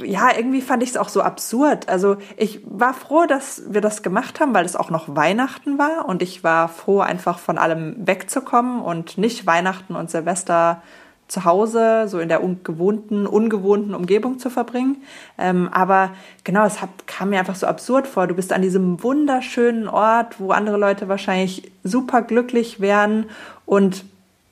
ja, 0.04 0.28
irgendwie 0.36 0.60
fand 0.60 0.82
ich 0.82 0.90
es 0.90 0.96
auch 0.96 1.08
so 1.08 1.22
absurd. 1.22 1.88
Also 1.88 2.18
ich 2.36 2.60
war 2.64 2.94
froh, 2.94 3.26
dass 3.26 3.62
wir 3.68 3.80
das 3.80 4.02
gemacht 4.02 4.38
haben, 4.38 4.54
weil 4.54 4.64
es 4.64 4.76
auch 4.76 4.90
noch 4.90 5.16
Weihnachten 5.16 5.78
war. 5.78 6.06
Und 6.06 6.22
ich 6.22 6.44
war 6.44 6.68
froh, 6.68 7.00
einfach 7.00 7.38
von 7.38 7.58
allem 7.58 7.96
wegzukommen 8.06 8.80
und 8.80 9.18
nicht 9.18 9.46
Weihnachten 9.46 9.96
und 9.96 10.10
Silvester 10.10 10.82
zu 11.28 11.44
Hause, 11.44 12.06
so 12.08 12.20
in 12.20 12.28
der 12.28 12.42
ungewohnten, 12.42 13.26
ungewohnten 13.26 13.94
Umgebung 13.94 14.38
zu 14.38 14.48
verbringen. 14.48 15.02
Ähm, 15.38 15.68
aber 15.72 16.10
genau, 16.44 16.64
es 16.64 16.80
hat, 16.80 16.90
kam 17.06 17.30
mir 17.30 17.38
einfach 17.38 17.56
so 17.56 17.66
absurd 17.66 18.06
vor. 18.06 18.26
Du 18.26 18.34
bist 18.34 18.52
an 18.52 18.62
diesem 18.62 19.02
wunderschönen 19.02 19.88
Ort, 19.88 20.38
wo 20.38 20.52
andere 20.52 20.76
Leute 20.76 21.08
wahrscheinlich 21.08 21.70
super 21.82 22.22
glücklich 22.22 22.80
wären 22.80 23.26
und 23.64 24.04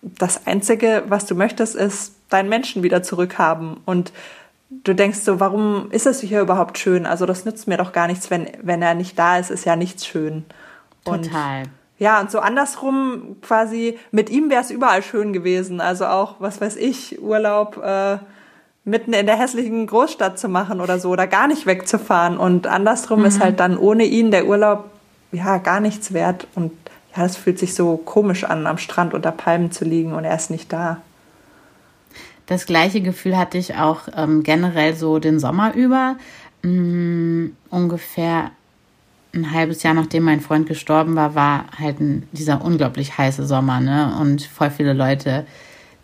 das 0.03 0.47
Einzige, 0.47 1.05
was 1.09 1.27
du 1.27 1.35
möchtest, 1.35 1.75
ist 1.75 2.15
deinen 2.29 2.49
Menschen 2.49 2.83
wieder 2.83 3.03
zurückhaben. 3.03 3.79
Und 3.87 4.13
du 4.71 4.95
denkst 4.95 5.21
so, 5.21 5.41
warum 5.41 5.91
ist 5.91 6.07
es 6.07 6.21
hier 6.21 6.41
überhaupt 6.41 6.79
schön? 6.79 7.07
Also 7.07 7.27
das 7.27 7.45
nützt 7.45 7.69
mir 7.69 7.77
doch 7.77 7.93
gar 7.93 8.07
nichts, 8.07 8.31
wenn, 8.31 8.49
wenn 8.63 8.83
er 8.83 8.95
nicht 8.95 9.19
da 9.19 9.39
ist, 9.39 9.51
ist 9.51 9.65
ja 9.65 9.77
nichts 9.77 10.07
schön. 10.07 10.45
Und 11.05 11.27
Total. 11.27 11.65
Ja, 11.99 12.21
und 12.21 12.31
so 12.31 12.41
andersrum 12.41 13.37
quasi, 13.41 13.99
mit 14.11 14.29
ihm 14.29 14.51
wäre 14.51 14.63
es 14.63 14.71
überall 14.71 15.03
schön 15.03 15.33
gewesen. 15.33 15.81
Also 15.81 16.07
auch, 16.07 16.37
was 16.41 16.61
weiß 16.61 16.77
ich, 16.77 17.23
Urlaub 17.23 17.81
äh, 17.85 18.19
mitten 18.85 19.13
in 19.13 19.27
der 19.27 19.39
hässlichen 19.39 19.87
Großstadt 19.87 20.39
zu 20.39 20.49
machen 20.49 20.81
oder 20.81 20.99
so, 20.99 21.11
oder 21.11 21.27
gar 21.27 21.47
nicht 21.47 21.67
wegzufahren. 21.67 22.37
Und 22.37 22.67
andersrum 22.67 23.21
mhm. 23.21 23.27
ist 23.27 23.41
halt 23.41 23.61
dann 23.61 23.79
ohne 23.79 24.05
ihn 24.05 24.31
der 24.31 24.47
Urlaub 24.47 24.91
ja 25.33 25.59
gar 25.59 25.81
nichts 25.81 26.13
wert. 26.13 26.49
Und 26.55 26.73
ja, 27.17 27.25
es 27.25 27.37
fühlt 27.37 27.59
sich 27.59 27.75
so 27.75 27.97
komisch 27.97 28.45
an, 28.45 28.67
am 28.67 28.79
Strand 28.79 29.15
unter 29.15 29.31
Palmen 29.31 29.71
zu 29.71 29.85
liegen 29.85 30.13
und 30.13 30.25
er 30.25 30.35
ist 30.35 30.51
nicht 30.51 30.73
da. 30.73 30.99
Das 32.47 32.67
gleiche 32.67 33.01
Gefühl 33.01 33.39
hatte 33.39 33.57
ich 33.57 33.77
auch 33.77 34.03
ähm, 34.15 34.43
generell 34.43 34.95
so 34.95 35.19
den 35.19 35.39
Sommer 35.39 35.75
über. 35.75 36.17
Mh, 36.63 36.71
mm, 36.71 37.57
ungefähr 37.71 38.51
ein 39.35 39.53
halbes 39.53 39.83
Jahr 39.83 39.95
nachdem 39.95 40.25
mein 40.25 40.41
Freund 40.41 40.67
gestorben 40.67 41.17
war, 41.17 41.35
war 41.35 41.67
halt 41.79 42.01
ein, 42.01 42.29
dieser 42.33 42.65
unglaublich 42.65 43.19
heiße 43.19 43.47
Sommer, 43.47 43.81
ne? 43.81 44.17
Und 44.21 44.43
voll 44.43 44.71
viele 44.71 44.93
Leute, 44.93 45.47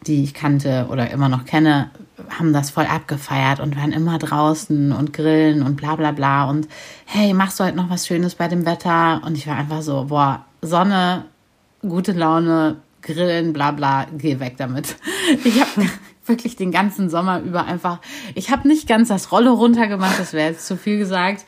die 0.07 0.25
ich 0.25 0.35
kannte 0.35 0.89
oder 0.91 1.11
immer 1.11 1.29
noch 1.29 1.45
kenne, 1.45 1.91
haben 2.39 2.53
das 2.53 2.71
voll 2.71 2.87
abgefeiert 2.87 3.61
und 3.61 3.77
waren 3.77 3.93
immer 3.93 4.19
draußen 4.19 4.93
und 4.93 5.13
grillen 5.13 5.63
und 5.63 5.77
bla 5.77 5.97
bla 5.97 6.13
bla. 6.13 6.45
Und 6.45 6.69
hey, 7.07 7.33
machst 7.35 7.61
du 7.61 7.65
heute 7.65 7.77
noch 7.77 7.91
was 7.91 8.07
Schönes 8.07 8.35
bei 8.35 8.49
dem 8.49 8.67
Wetter? 8.67 9.23
Und 9.25 9.37
ich 9.37 9.47
war 9.47 9.57
einfach 9.57 9.83
so, 9.83 10.07
boah, 10.07 10.45
Sonne, 10.63 11.27
gute 11.83 12.13
Laune, 12.13 12.77
grillen, 13.03 13.53
bla 13.53 13.71
bla, 13.71 14.07
geh 14.17 14.41
weg 14.41 14.57
damit. 14.59 14.97
Ich 15.45 15.61
habe 15.61 15.89
wirklich 16.27 16.57
den 16.57 16.73
ganzen 16.73 17.09
Sommer 17.09 17.41
über 17.41 17.65
einfach, 17.65 18.01
ich 18.35 18.51
habe 18.51 18.67
nicht 18.67 18.89
ganz 18.89 19.09
das 19.09 19.31
Rolle 19.31 19.51
runtergemacht, 19.51 20.19
das 20.19 20.33
wäre 20.33 20.51
jetzt 20.51 20.67
zu 20.67 20.77
viel 20.77 20.99
gesagt, 20.99 21.45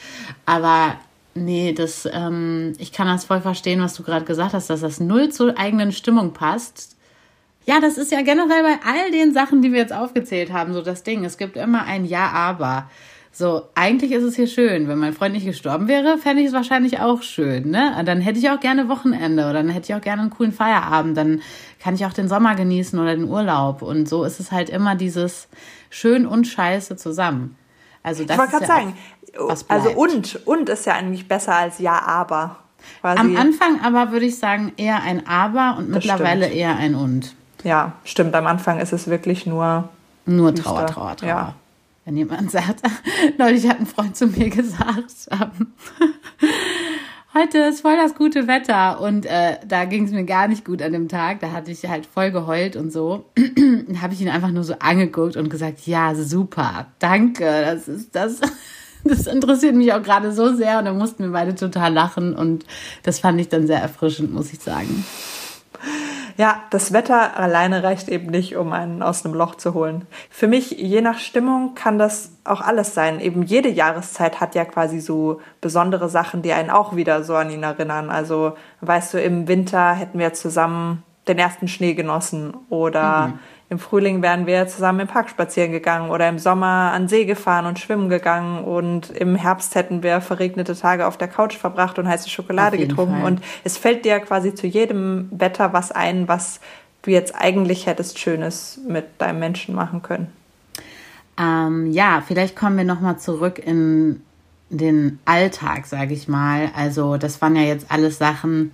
aber 0.47 0.95
Nee, 1.35 1.73
das, 1.73 2.07
ähm, 2.13 2.75
ich 2.79 2.93
kann 2.93 3.07
das 3.07 3.25
voll 3.25 3.41
verstehen, 3.41 3.81
was 3.81 3.95
du 3.95 4.03
gerade 4.03 4.25
gesagt 4.25 4.53
hast, 4.53 4.69
dass 4.69 4.81
das 4.81 5.01
null 5.01 5.31
zur 5.31 5.59
eigenen 5.59 5.93
Stimmung 5.93 6.33
passt. 6.33 6.97
Ja, 7.65 7.81
das 7.81 7.97
ist 7.97 8.13
ja 8.13 8.23
generell 8.23 8.63
bei 8.63 8.79
all 8.85 9.11
den 9.13 9.33
Sachen, 9.33 9.63
die 9.63 9.73
wir 9.73 9.79
jetzt 9.79 9.93
aufgezählt 9.93 10.53
haben, 10.53 10.75
so 10.75 10.83
das 10.83 11.05
Ding. 11.05 11.25
Es 11.25 11.39
gibt 11.39 11.57
immer 11.57 11.85
ein 11.85 12.05
Ja, 12.05 12.31
aber. 12.31 12.91
So, 13.35 13.63
eigentlich 13.75 14.13
ist 14.13 14.25
es 14.25 14.37
hier 14.37 14.47
schön. 14.47 14.89
Wenn 14.89 14.99
mein 14.99 15.15
Freund 15.15 15.33
nicht 15.33 15.47
gestorben 15.47 15.89
wäre, 15.89 16.19
fände 16.19 16.43
ich 16.43 16.49
es 16.49 16.53
wahrscheinlich 16.53 17.01
auch 17.01 17.23
schön, 17.23 17.71
ne? 17.71 18.03
Dann 18.05 18.21
hätte 18.21 18.39
ich 18.39 18.51
auch 18.51 18.61
gerne 18.61 18.91
Wochenende 18.91 19.45
oder 19.45 19.55
dann 19.55 19.71
hätte 19.71 19.91
ich 19.91 19.95
auch 19.95 20.03
gerne 20.03 20.21
einen 20.21 20.31
coolen 20.31 20.53
Feierabend. 20.53 21.17
Dann 21.17 21.41
kann 21.81 21.95
ich 21.95 22.05
auch 22.05 22.13
den 22.13 22.29
Sommer 22.29 22.55
genießen 22.57 22.99
oder 22.99 23.17
den 23.17 23.29
Urlaub. 23.29 23.81
Und 23.81 24.07
so 24.07 24.25
ist 24.25 24.39
es 24.39 24.53
halt 24.53 24.69
immer 24.69 24.97
dieses 24.97 25.49
schön 25.89 26.27
und 26.27 26.47
scheiße 26.47 26.97
zusammen. 26.97 27.57
Also 28.03 28.25
das 28.25 28.35
ich 28.35 28.39
wollte 28.39 28.53
gerade 28.53 28.65
ja 28.65 28.69
sagen, 28.69 28.97
also 29.69 29.91
und, 29.91 30.47
und 30.47 30.69
ist 30.69 30.87
ja 30.87 30.95
eigentlich 30.95 31.29
besser 31.29 31.55
als 31.55 31.79
ja, 31.79 32.01
aber. 32.03 32.57
Quasi. 33.01 33.21
Am 33.21 33.37
Anfang 33.37 33.81
aber 33.83 34.11
würde 34.11 34.27
ich 34.27 34.39
sagen 34.39 34.73
eher 34.77 35.03
ein 35.03 35.27
aber 35.27 35.77
und 35.79 35.89
das 35.89 35.97
mittlerweile 35.97 36.47
stimmt. 36.47 36.61
eher 36.61 36.77
ein 36.77 36.95
und. 36.95 37.35
Ja, 37.63 37.93
stimmt. 38.05 38.35
Am 38.35 38.47
Anfang 38.47 38.81
ist 38.81 38.93
es 38.93 39.07
wirklich 39.07 39.47
nur. 39.47 39.89
Nur 40.25 40.55
Trauer, 40.55 40.87
Trauer, 40.87 41.17
Trauer. 41.17 41.29
Ja. 41.29 41.55
Wenn 42.05 42.17
jemand 42.17 42.51
sagt, 42.51 42.83
neulich 43.39 43.69
hat 43.69 43.79
ein 43.79 43.87
Freund 43.87 44.17
zu 44.17 44.27
mir 44.27 44.51
gesagt, 44.51 45.29
ähm, 45.31 45.69
heute 47.35 47.59
ist 47.59 47.81
voll 47.81 47.97
das 47.97 48.15
gute 48.15 48.47
Wetter 48.47 49.01
und 49.01 49.27
äh, 49.27 49.59
da 49.67 49.85
ging 49.85 50.05
es 50.05 50.13
mir 50.13 50.25
gar 50.25 50.49
nicht 50.49 50.65
gut 50.65 50.83
an 50.83 50.93
dem 50.93 51.09
Tag. 51.09 51.41
Da 51.41 51.53
hatte 51.53 51.71
ich 51.71 51.85
halt 51.87 52.07
voll 52.07 52.31
geheult 52.31 52.77
und 52.77 52.93
so. 52.93 53.27
Habe 54.01 54.15
ich 54.15 54.21
ihn 54.21 54.29
einfach 54.29 54.51
nur 54.51 54.65
so 54.65 54.75
angeguckt 54.79 55.37
und 55.37 55.49
gesagt, 55.49 55.87
ja, 55.87 56.15
super, 56.15 56.87
danke, 56.99 57.45
das 57.45 57.89
ist 57.89 58.15
das. 58.15 58.41
Das 59.05 59.27
interessiert 59.27 59.75
mich 59.75 59.93
auch 59.93 60.01
gerade 60.01 60.31
so 60.31 60.55
sehr 60.55 60.79
und 60.79 60.85
da 60.85 60.93
mussten 60.93 61.25
wir 61.25 61.33
beide 61.33 61.57
total 61.57 61.93
lachen 61.93 62.37
und 62.37 62.65
das 63.03 63.19
fand 63.19 63.41
ich 63.41 63.49
dann 63.49 63.67
sehr 63.67 63.81
erfrischend, 63.81 64.33
muss 64.33 64.53
ich 64.53 64.61
sagen. 64.61 65.05
Ja, 66.37 66.63
das 66.71 66.93
Wetter 66.93 67.37
alleine 67.39 67.83
reicht 67.83 68.09
eben 68.09 68.31
nicht, 68.31 68.57
um 68.57 68.73
einen 68.73 69.03
aus 69.03 69.25
einem 69.25 69.35
Loch 69.35 69.55
zu 69.57 69.75
holen. 69.75 70.07
Für 70.31 70.49
mich, 70.49 70.71
je 70.73 71.01
nach 71.01 71.19
Stimmung, 71.19 71.75
kann 71.75 71.99
das 71.99 72.33
auch 72.45 72.61
alles 72.61 72.95
sein. 72.95 73.21
Eben 73.21 73.43
jede 73.43 73.69
Jahreszeit 73.69 74.41
hat 74.41 74.55
ja 74.55 74.65
quasi 74.65 75.01
so 75.01 75.41
besondere 75.61 76.09
Sachen, 76.09 76.43
die 76.43 76.53
einen 76.53 76.71
auch 76.71 76.97
wieder 76.97 77.23
so 77.25 77.35
an 77.35 77.51
ihn 77.51 77.63
erinnern. 77.63 78.11
Also, 78.11 78.57
weißt 78.81 79.15
du, 79.15 79.21
im 79.21 79.49
Winter 79.49 79.93
hätten 79.93 80.19
wir 80.19 80.33
zusammen 80.33 81.03
den 81.29 81.39
ersten 81.39 81.69
Schnee 81.69 81.95
genossen 81.95 82.55
oder 82.69 83.29
mhm. 83.29 83.39
Im 83.73 83.79
Frühling 83.79 84.21
wären 84.21 84.47
wir 84.47 84.69
zusammen 84.69 85.01
im 85.01 85.09
Park 85.09 85.31
spazieren 85.31 85.73
gegangen 85.73 86.11
oder 86.11 86.29
im 86.29 86.39
Sommer 86.39 86.93
an 86.93 87.09
See 87.09 87.25
gefahren 87.25 87.65
und 87.65 87.79
schwimmen 87.79 88.11
gegangen 88.11 88.63
und 88.63 89.09
im 89.09 89.35
Herbst 89.35 89.75
hätten 89.77 90.03
wir 90.03 90.21
verregnete 90.21 90.77
Tage 90.77 91.07
auf 91.07 91.17
der 91.17 91.29
Couch 91.29 91.57
verbracht 91.57 91.99
und 91.99 92.07
heiße 92.07 92.29
Schokolade 92.29 92.77
getrunken. 92.77 93.23
Fall. 93.23 93.25
Und 93.25 93.41
es 93.65 93.79
fällt 93.79 94.05
dir 94.05 94.21
quasi 94.21 94.55
zu 94.55 94.67
jedem 94.67 95.31
Wetter 95.31 95.73
was 95.73 95.91
ein, 95.91 96.29
was 96.29 96.61
du 97.01 97.13
jetzt 97.13 97.35
eigentlich 97.35 97.87
hättest 97.87 98.19
Schönes 98.19 98.79
mit 98.87 99.07
deinem 99.17 99.39
Menschen 99.39 99.75
machen 99.75 100.03
können. 100.03 100.27
Ähm, 101.41 101.91
ja, 101.93 102.23
vielleicht 102.29 102.55
kommen 102.55 102.77
wir 102.77 102.85
nochmal 102.85 103.19
zurück 103.21 103.59
in 103.59 104.21
den 104.69 105.19
Alltag, 105.25 105.87
sage 105.87 106.13
ich 106.13 106.29
mal. 106.29 106.71
Also 106.77 107.17
das 107.17 107.41
waren 107.41 107.57
ja 107.57 107.63
jetzt 107.63 107.87
alles 107.91 108.19
Sachen, 108.19 108.73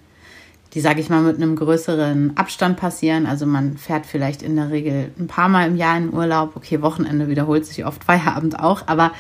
die, 0.75 0.81
sage 0.81 1.01
ich 1.01 1.09
mal, 1.09 1.23
mit 1.23 1.37
einem 1.37 1.57
größeren 1.57 2.37
Abstand 2.37 2.77
passieren. 2.77 3.27
Also 3.27 3.47
man 3.47 3.79
fährt 3.79 4.07
vielleicht 4.07 4.43
in 4.43 4.57
der 4.57 4.71
Regel 4.71 5.11
ein 5.19 5.27
paar 5.27 5.49
Mal 5.49 5.67
im 5.67 5.77
Jahr 5.77 5.97
in 5.97 6.13
Urlaub. 6.13 6.57
Okay, 6.57 6.83
Wochenende 6.83 7.29
wiederholt 7.29 7.65
sich 7.67 7.87
oft, 7.87 8.05
Feierabend 8.09 8.59
auch. 8.61 8.83
Aber 8.87 9.13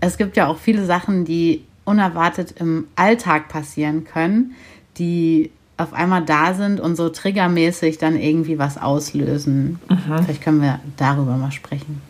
es 0.00 0.18
gibt 0.18 0.36
ja 0.36 0.48
auch 0.48 0.58
viele 0.58 0.84
Sachen, 0.84 1.24
die 1.24 1.64
unerwartet 1.84 2.54
im 2.58 2.86
Alltag 2.96 3.48
passieren 3.48 4.04
können, 4.04 4.54
die 4.98 5.50
auf 5.78 5.94
einmal 5.94 6.24
da 6.24 6.54
sind 6.54 6.80
und 6.80 6.96
so 6.96 7.08
triggermäßig 7.08 7.98
dann 7.98 8.16
irgendwie 8.16 8.58
was 8.58 8.78
auslösen. 8.78 9.80
Mhm. 9.88 10.24
Vielleicht 10.24 10.42
können 10.42 10.60
wir 10.60 10.80
darüber 10.96 11.36
mal 11.36 11.50
sprechen. 11.50 12.02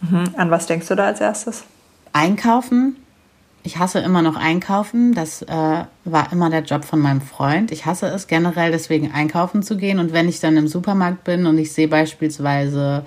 Mhm. 0.00 0.30
An 0.36 0.50
was 0.50 0.66
denkst 0.66 0.88
du 0.88 0.96
da 0.96 1.06
als 1.06 1.20
erstes? 1.20 1.64
Einkaufen 2.12 2.96
ich 3.64 3.78
hasse 3.78 3.98
immer 4.00 4.20
noch 4.20 4.36
einkaufen. 4.36 5.14
Das 5.14 5.40
äh, 5.42 5.84
war 6.04 6.32
immer 6.32 6.50
der 6.50 6.62
Job 6.62 6.84
von 6.84 7.00
meinem 7.00 7.22
Freund. 7.22 7.72
Ich 7.72 7.86
hasse 7.86 8.06
es 8.08 8.26
generell, 8.26 8.70
deswegen 8.70 9.10
einkaufen 9.10 9.62
zu 9.62 9.78
gehen. 9.78 9.98
Und 9.98 10.12
wenn 10.12 10.28
ich 10.28 10.38
dann 10.38 10.58
im 10.58 10.68
Supermarkt 10.68 11.24
bin 11.24 11.46
und 11.46 11.56
ich 11.56 11.72
sehe 11.72 11.88
beispielsweise 11.88 13.04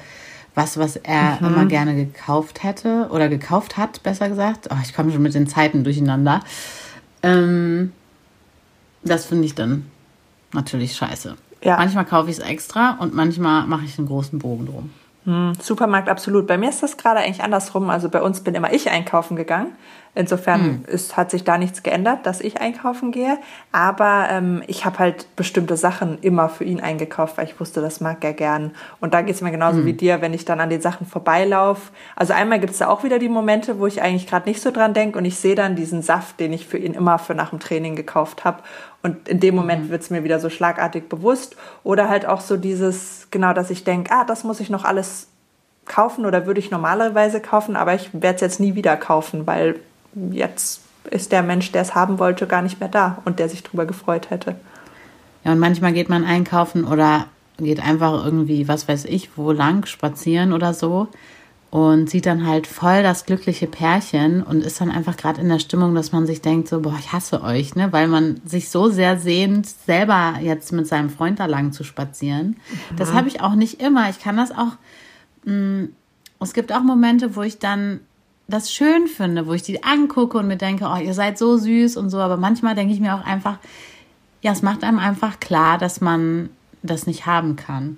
was, 0.55 0.79
was 0.79 0.95
er 0.95 1.37
mhm. 1.39 1.47
immer 1.47 1.65
gerne 1.67 1.95
gekauft 1.95 2.63
hätte 2.63 3.09
oder 3.11 3.29
gekauft 3.29 3.77
hat, 3.77 4.01
besser 4.01 4.29
gesagt. 4.29 4.67
Oh, 4.71 4.77
ich 4.83 4.95
komme 4.95 5.11
schon 5.11 5.21
mit 5.21 5.35
den 5.35 5.45
Zeiten 5.45 5.83
durcheinander. 5.83 6.39
Ähm, 7.21 7.91
das 9.03 9.25
finde 9.25 9.45
ich 9.45 9.53
dann 9.53 9.85
natürlich 10.53 10.95
scheiße. 10.95 11.35
Ja. 11.63 11.77
Manchmal 11.77 12.05
kaufe 12.05 12.31
ich 12.31 12.39
es 12.39 12.43
extra 12.43 12.97
und 12.99 13.13
manchmal 13.13 13.67
mache 13.67 13.85
ich 13.85 13.99
einen 13.99 14.07
großen 14.07 14.39
Bogen 14.39 14.65
drum. 14.65 14.89
Hm, 15.27 15.55
Supermarkt 15.59 16.07
absolut. 16.07 16.47
Bei 16.47 16.57
mir 16.57 16.69
ist 16.69 16.81
das 16.81 16.95
gerade 16.95 17.19
eigentlich 17.19 17.43
andersrum. 17.43 17.89
Also 17.89 18.07
bei 18.07 18.21
uns 18.21 18.39
bin 18.39 18.55
immer 18.55 18.71
ich 18.71 18.89
einkaufen 18.89 19.35
gegangen. 19.35 19.73
Insofern 20.15 20.61
hm. 20.61 20.85
ist, 20.87 21.17
hat 21.17 21.29
sich 21.29 21.43
da 21.43 21.57
nichts 21.57 21.83
geändert, 21.83 22.25
dass 22.25 22.39
ich 22.39 22.61
einkaufen 22.61 23.11
gehe. 23.11 23.37
Aber 23.73 24.29
ähm, 24.31 24.63
ich 24.67 24.85
habe 24.85 24.99
halt 24.99 25.27
bestimmte 25.35 25.75
Sachen 25.75 26.17
immer 26.21 26.47
für 26.47 26.63
ihn 26.63 26.79
eingekauft, 26.79 27.37
weil 27.37 27.45
ich 27.45 27.59
wusste, 27.59 27.81
das 27.81 27.99
mag 27.99 28.23
er 28.23 28.31
gern. 28.31 28.71
Und 29.01 29.13
da 29.13 29.21
geht 29.21 29.35
es 29.35 29.41
mir 29.41 29.51
genauso 29.51 29.79
hm. 29.79 29.85
wie 29.85 29.93
dir, 29.93 30.21
wenn 30.21 30.33
ich 30.33 30.45
dann 30.45 30.61
an 30.61 30.69
den 30.69 30.81
Sachen 30.81 31.05
vorbeilaufe. 31.05 31.91
Also 32.15 32.31
einmal 32.31 32.61
gibt 32.61 32.71
es 32.71 32.79
da 32.79 32.87
auch 32.87 33.03
wieder 33.03 33.19
die 33.19 33.27
Momente, 33.27 33.79
wo 33.79 33.85
ich 33.85 34.01
eigentlich 34.01 34.27
gerade 34.27 34.47
nicht 34.47 34.61
so 34.61 34.71
dran 34.71 34.93
denke 34.93 35.19
und 35.19 35.25
ich 35.25 35.37
sehe 35.37 35.55
dann 35.55 35.75
diesen 35.75 36.01
Saft, 36.01 36.39
den 36.39 36.53
ich 36.53 36.67
für 36.67 36.77
ihn 36.77 36.93
immer 36.93 37.19
für 37.19 37.35
nach 37.35 37.49
dem 37.49 37.59
Training 37.59 37.97
gekauft 37.97 38.45
habe. 38.45 38.63
Und 39.07 39.29
in 39.29 39.39
dem 39.39 39.55
Moment 39.55 39.85
mhm. 39.85 39.89
wird 39.89 40.01
es 40.01 40.09
mir 40.09 40.25
wieder 40.25 40.39
so 40.41 40.49
schlagartig 40.49 41.07
bewusst. 41.07 41.55
Oder 41.85 42.09
halt 42.09 42.25
auch 42.25 42.41
so 42.41 42.57
dieses, 42.57 43.27
genau, 43.31 43.53
dass 43.53 43.69
ich 43.69 43.85
denke, 43.85 44.11
ah, 44.11 44.25
das 44.25 44.43
muss 44.43 44.59
ich 44.59 44.69
noch 44.69 44.83
alles 44.83 45.27
kaufen 45.85 46.25
oder 46.25 46.45
würde 46.45 46.59
ich 46.59 46.69
normalerweise 46.69 47.39
kaufen, 47.39 47.77
aber 47.77 47.95
ich 47.95 48.09
werde 48.11 48.35
es 48.35 48.41
jetzt 48.41 48.59
nie 48.59 48.75
wieder 48.75 48.97
kaufen, 48.97 49.47
weil 49.47 49.79
jetzt 50.31 50.81
ist 51.09 51.31
der 51.31 51.41
Mensch, 51.43 51.71
der 51.71 51.81
es 51.81 51.95
haben 51.95 52.19
wollte, 52.19 52.45
gar 52.45 52.61
nicht 52.61 52.81
mehr 52.81 52.89
da 52.89 53.19
und 53.23 53.39
der 53.39 53.47
sich 53.47 53.63
darüber 53.63 53.85
gefreut 53.85 54.29
hätte. 54.29 54.55
Ja, 55.45 55.53
und 55.53 55.59
manchmal 55.59 55.93
geht 55.93 56.09
man 56.09 56.25
einkaufen 56.25 56.83
oder 56.83 57.27
geht 57.57 57.81
einfach 57.81 58.25
irgendwie, 58.25 58.67
was 58.67 58.89
weiß 58.89 59.05
ich, 59.05 59.37
wo 59.37 59.53
lang 59.53 59.85
spazieren 59.85 60.51
oder 60.51 60.73
so 60.73 61.07
und 61.69 62.09
sieht 62.09 62.25
dann 62.25 62.47
halt 62.47 62.65
voll 62.65 63.03
das 63.03 63.25
glückliche 63.25 63.67
Pärchen 63.67 64.41
und 64.41 64.63
ist 64.63 64.79
dann 64.79 64.89
einfach 64.89 65.17
gerade 65.17 65.41
in 65.41 65.49
der 65.49 65.59
Stimmung, 65.59 65.95
dass 65.95 66.13
man 66.13 66.25
sich 66.25 66.41
denkt, 66.41 66.69
so, 66.69 66.79
boah, 66.81 66.95
ich 66.97 67.11
hasse 67.11 67.43
euch, 67.43 67.75
ne? 67.75 67.91
Weil 67.91 68.07
man 68.07 68.39
sich 68.45 68.69
so 68.69 68.89
sehr 68.89 69.19
sehnt, 69.19 69.67
selber 69.67 70.35
jetzt 70.41 70.71
mit 70.71 70.87
seinem 70.87 71.09
Freund 71.09 71.39
da 71.39 71.45
lang 71.45 71.73
zu 71.73 71.83
spazieren. 71.83 72.55
Mhm. 72.91 72.95
Das 72.95 73.13
habe 73.13 73.27
ich 73.27 73.41
auch 73.41 73.55
nicht 73.55 73.81
immer. 73.81 74.09
Ich 74.09 74.19
kann 74.19 74.37
das 74.37 74.51
auch. 74.51 74.77
Mh, 75.43 75.53
mm, 75.53 75.89
es 76.39 76.53
gibt 76.53 76.71
auch 76.71 76.83
Momente, 76.83 77.35
wo 77.35 77.41
ich 77.41 77.57
dann 77.57 77.99
das 78.47 78.71
schön 78.71 79.07
finde, 79.07 79.47
wo 79.47 79.53
ich 79.53 79.63
die 79.63 79.83
angucke 79.83 80.37
und 80.37 80.47
mir 80.47 80.55
denke, 80.55 80.85
oh, 80.85 80.97
ihr 80.97 81.13
seid 81.13 81.37
so 81.37 81.57
süß 81.57 81.97
und 81.97 82.09
so. 82.09 82.19
Aber 82.19 82.37
manchmal 82.37 82.75
denke 82.75 82.93
ich 82.93 82.99
mir 82.99 83.15
auch 83.15 83.25
einfach, 83.25 83.57
ja, 84.41 84.51
es 84.51 84.61
macht 84.61 84.83
einem 84.83 84.99
einfach 84.99 85.39
klar, 85.39 85.77
dass 85.77 85.99
man 85.99 86.49
das 86.81 87.07
nicht 87.07 87.25
haben 87.25 87.55
kann 87.57 87.97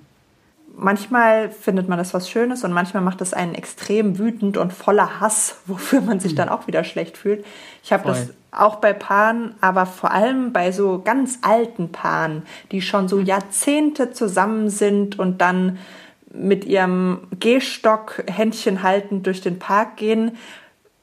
manchmal 0.80 1.50
findet 1.50 1.88
man 1.88 1.98
das 1.98 2.14
was 2.14 2.28
Schönes 2.28 2.64
und 2.64 2.72
manchmal 2.72 3.02
macht 3.02 3.20
es 3.20 3.34
einen 3.34 3.54
extrem 3.54 4.18
wütend 4.18 4.56
und 4.56 4.72
voller 4.72 5.20
Hass, 5.20 5.56
wofür 5.66 6.00
man 6.00 6.20
sich 6.20 6.34
dann 6.34 6.48
auch 6.48 6.66
wieder 6.66 6.84
schlecht 6.84 7.16
fühlt. 7.16 7.44
Ich 7.84 7.92
habe 7.92 8.08
das 8.08 8.30
auch 8.50 8.76
bei 8.76 8.92
Paaren, 8.92 9.54
aber 9.60 9.86
vor 9.86 10.10
allem 10.10 10.52
bei 10.52 10.72
so 10.72 11.00
ganz 11.02 11.38
alten 11.42 11.92
Paaren, 11.92 12.42
die 12.72 12.82
schon 12.82 13.08
so 13.08 13.20
Jahrzehnte 13.20 14.12
zusammen 14.12 14.70
sind 14.70 15.18
und 15.18 15.40
dann 15.40 15.78
mit 16.32 16.64
ihrem 16.64 17.28
Gehstock 17.38 18.24
Händchen 18.26 18.82
haltend 18.82 19.26
durch 19.26 19.40
den 19.40 19.58
Park 19.58 19.96
gehen, 19.96 20.36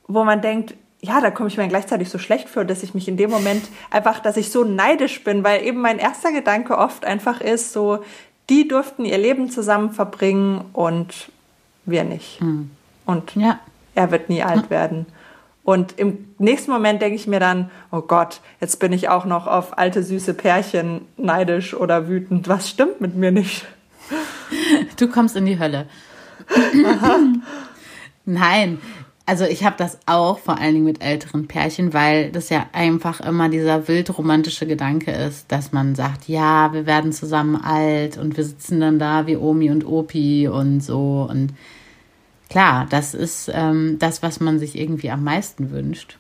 wo 0.08 0.24
man 0.24 0.42
denkt, 0.42 0.74
ja, 1.00 1.22
da 1.22 1.30
komme 1.30 1.48
ich 1.48 1.58
mir 1.58 1.68
gleichzeitig 1.68 2.10
so 2.10 2.18
schlecht 2.18 2.50
für, 2.50 2.66
dass 2.66 2.82
ich 2.82 2.94
mich 2.94 3.08
in 3.08 3.18
dem 3.18 3.30
Moment 3.30 3.64
einfach, 3.92 4.20
dass 4.20 4.36
ich 4.36 4.52
so 4.52 4.64
neidisch 4.64 5.24
bin, 5.24 5.44
weil 5.44 5.64
eben 5.64 5.80
mein 5.80 6.00
erster 6.00 6.32
Gedanke 6.32 6.78
oft 6.78 7.06
einfach 7.06 7.40
ist, 7.40 7.72
so, 7.72 8.04
die 8.50 8.68
durften 8.68 9.06
ihr 9.06 9.18
Leben 9.18 9.50
zusammen 9.50 9.92
verbringen 9.92 10.66
und 10.74 11.30
wir 11.86 12.04
nicht. 12.04 12.42
Mhm. 12.42 12.72
Und 13.06 13.36
ja. 13.36 13.60
er 13.96 14.12
wird 14.12 14.30
nie 14.30 14.44
alt 14.44 14.70
werden. 14.70 15.06
Und 15.64 16.00
im 16.00 16.30
nächsten 16.38 16.72
Moment 16.72 17.02
denke 17.02 17.16
ich 17.16 17.28
mir 17.28 17.42
dann, 17.42 17.70
oh 17.92 18.02
Gott, 18.02 18.40
jetzt 18.62 18.80
bin 18.80 18.94
ich 18.94 19.10
auch 19.10 19.26
noch 19.26 19.48
auf 19.48 19.78
alte 19.78 20.02
süße 20.02 20.34
Pärchen 20.34 21.02
neidisch 21.18 21.74
oder 21.74 22.08
wütend. 22.08 22.48
Was 22.48 22.70
stimmt 22.70 23.02
mit 23.02 23.16
mir 23.16 23.32
nicht? 23.32 23.66
Du 24.96 25.10
kommst 25.10 25.36
in 25.36 25.46
die 25.46 25.60
Hölle. 25.60 25.88
Nein, 28.26 28.80
also 29.28 29.44
ich 29.44 29.66
habe 29.66 29.76
das 29.78 30.00
auch 30.06 30.40
vor 30.40 30.58
allen 30.58 30.74
Dingen 30.74 30.86
mit 30.86 31.04
älteren 31.04 31.48
Pärchen, 31.48 31.94
weil 31.94 32.32
das 32.32 32.50
ja 32.50 32.66
einfach 32.72 33.20
immer 33.20 33.50
dieser 33.50 33.90
wild 33.90 34.18
romantische 34.18 34.66
Gedanke 34.66 35.12
ist, 35.12 35.52
dass 35.52 35.74
man 35.74 35.96
sagt, 35.96 36.30
ja, 36.30 36.72
wir 36.72 36.86
werden 36.86 37.12
zusammen 37.12 37.58
alt 37.58 38.18
und 38.18 38.38
wir 38.38 38.46
sitzen 38.46 38.80
dann 38.80 39.00
da 39.00 39.28
wie 39.28 39.36
Omi 39.36 39.70
und 39.70 39.86
Opi 39.86 40.48
und 40.48 40.80
so. 40.80 41.28
Und 41.30 41.50
klar, 42.50 42.88
das 42.90 43.14
ist 43.14 43.52
ähm, 43.54 43.98
das, 44.00 44.24
was 44.24 44.40
man 44.40 44.60
sich 44.60 44.80
irgendwie 44.80 45.12
am 45.12 45.26
meisten 45.26 45.72
wünscht. 45.72 46.18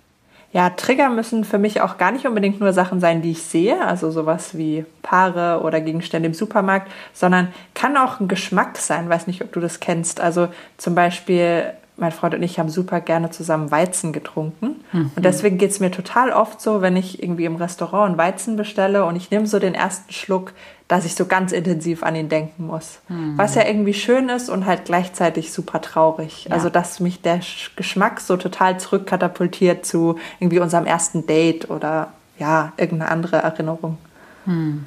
Ja, 0.52 0.72
Trigger 0.72 1.10
müssen 1.10 1.46
für 1.46 1.60
mich 1.60 1.80
auch 1.80 1.98
gar 1.98 2.12
nicht 2.12 2.26
unbedingt 2.26 2.60
nur 2.60 2.74
Sachen 2.74 3.00
sein, 3.00 3.22
die 3.22 3.32
ich 3.32 3.44
sehe, 3.44 3.80
also 3.86 4.12
sowas 4.12 4.58
wie 4.58 4.86
Paare 5.02 5.62
oder 5.64 5.80
Gegenstände 5.80 6.28
im 6.28 6.34
Supermarkt, 6.34 6.92
sondern 7.14 7.54
kann 7.74 7.96
auch 7.96 8.20
ein 8.20 8.28
Geschmack 8.28 8.78
sein. 8.78 9.08
Weiß 9.08 9.28
nicht, 9.28 9.42
ob 9.42 9.54
du 9.54 9.62
das 9.62 9.80
kennst. 9.80 10.20
Also 10.20 10.50
zum 10.76 10.94
Beispiel 10.94 11.72
mein 11.98 12.12
Freund 12.12 12.36
und 12.36 12.44
ich 12.44 12.60
haben 12.60 12.70
super 12.70 13.01
gerne 13.01 13.32
zusammen 13.32 13.72
Weizen 13.72 14.13
getrunken. 14.13 14.84
Mhm. 14.92 15.12
Und 15.16 15.25
deswegen 15.25 15.58
geht 15.58 15.72
es 15.72 15.80
mir 15.80 15.92
total 15.92 16.32
oft 16.32 16.62
so, 16.62 16.82
wenn 16.82 16.96
ich 16.96 17.22
irgendwie 17.22 17.46
im 17.46 17.56
Restaurant 17.56 18.10
einen 18.10 18.18
Weizen 18.18 18.56
bestelle 18.56 19.06
und 19.06 19.16
ich 19.16 19.32
nehme 19.32 19.48
so 19.48 19.60
den 19.60 19.74
ersten 19.74 20.13
Schluck, 20.13 20.54
dass 20.88 21.06
ich 21.06 21.16
so 21.16 21.25
ganz 21.25 21.51
intensiv 21.51 22.04
an 22.04 22.16
ihn 22.16 22.30
denken 22.30 22.68
muss. 22.68 23.00
Mhm. 23.10 23.38
Was 23.38 23.56
ja 23.56 23.66
irgendwie 23.66 23.94
schön 23.94 24.30
ist 24.30 24.50
und 24.50 24.66
halt 24.66 24.86
gleichzeitig 24.86 25.51
super 25.51 25.82
traurig. 25.82 26.46
Ja. 26.46 26.51
Also, 26.51 26.70
dass 26.70 27.00
mich 27.00 27.22
der 27.22 27.42
Geschmack 27.75 28.22
so 28.22 28.38
total 28.38 28.80
zurückkatapultiert 28.80 29.86
zu 29.86 30.18
irgendwie 30.39 30.60
unserem 30.60 30.86
ersten 30.86 31.25
Date 31.25 31.70
oder 31.70 32.13
ja, 32.39 32.74
irgendeine 32.77 33.12
andere 33.12 33.38
Erinnerung. 33.38 33.98
Mhm. 34.46 34.86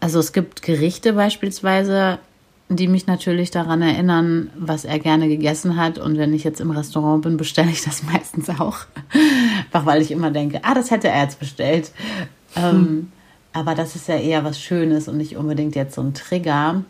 Also 0.00 0.18
es 0.18 0.32
gibt 0.32 0.62
Gerichte 0.62 1.12
beispielsweise, 1.12 2.18
die 2.76 2.88
mich 2.88 3.06
natürlich 3.06 3.50
daran 3.50 3.82
erinnern, 3.82 4.50
was 4.56 4.84
er 4.84 4.98
gerne 4.98 5.28
gegessen 5.28 5.76
hat. 5.76 5.98
Und 5.98 6.18
wenn 6.18 6.34
ich 6.34 6.44
jetzt 6.44 6.60
im 6.60 6.70
Restaurant 6.70 7.22
bin, 7.22 7.36
bestelle 7.36 7.70
ich 7.70 7.82
das 7.82 8.02
meistens 8.12 8.48
auch. 8.50 8.78
Einfach 9.64 9.86
weil 9.86 10.02
ich 10.02 10.10
immer 10.10 10.30
denke, 10.30 10.60
ah, 10.62 10.74
das 10.74 10.90
hätte 10.90 11.08
er 11.08 11.22
jetzt 11.22 11.38
bestellt. 11.38 11.90
Hm. 12.54 12.62
Ähm, 12.64 13.12
aber 13.52 13.74
das 13.74 13.96
ist 13.96 14.08
ja 14.08 14.16
eher 14.16 14.44
was 14.44 14.60
Schönes 14.60 15.08
und 15.08 15.18
nicht 15.18 15.36
unbedingt 15.36 15.74
jetzt 15.74 15.94
so 15.94 16.02
ein 16.02 16.14
Trigger. 16.14 16.84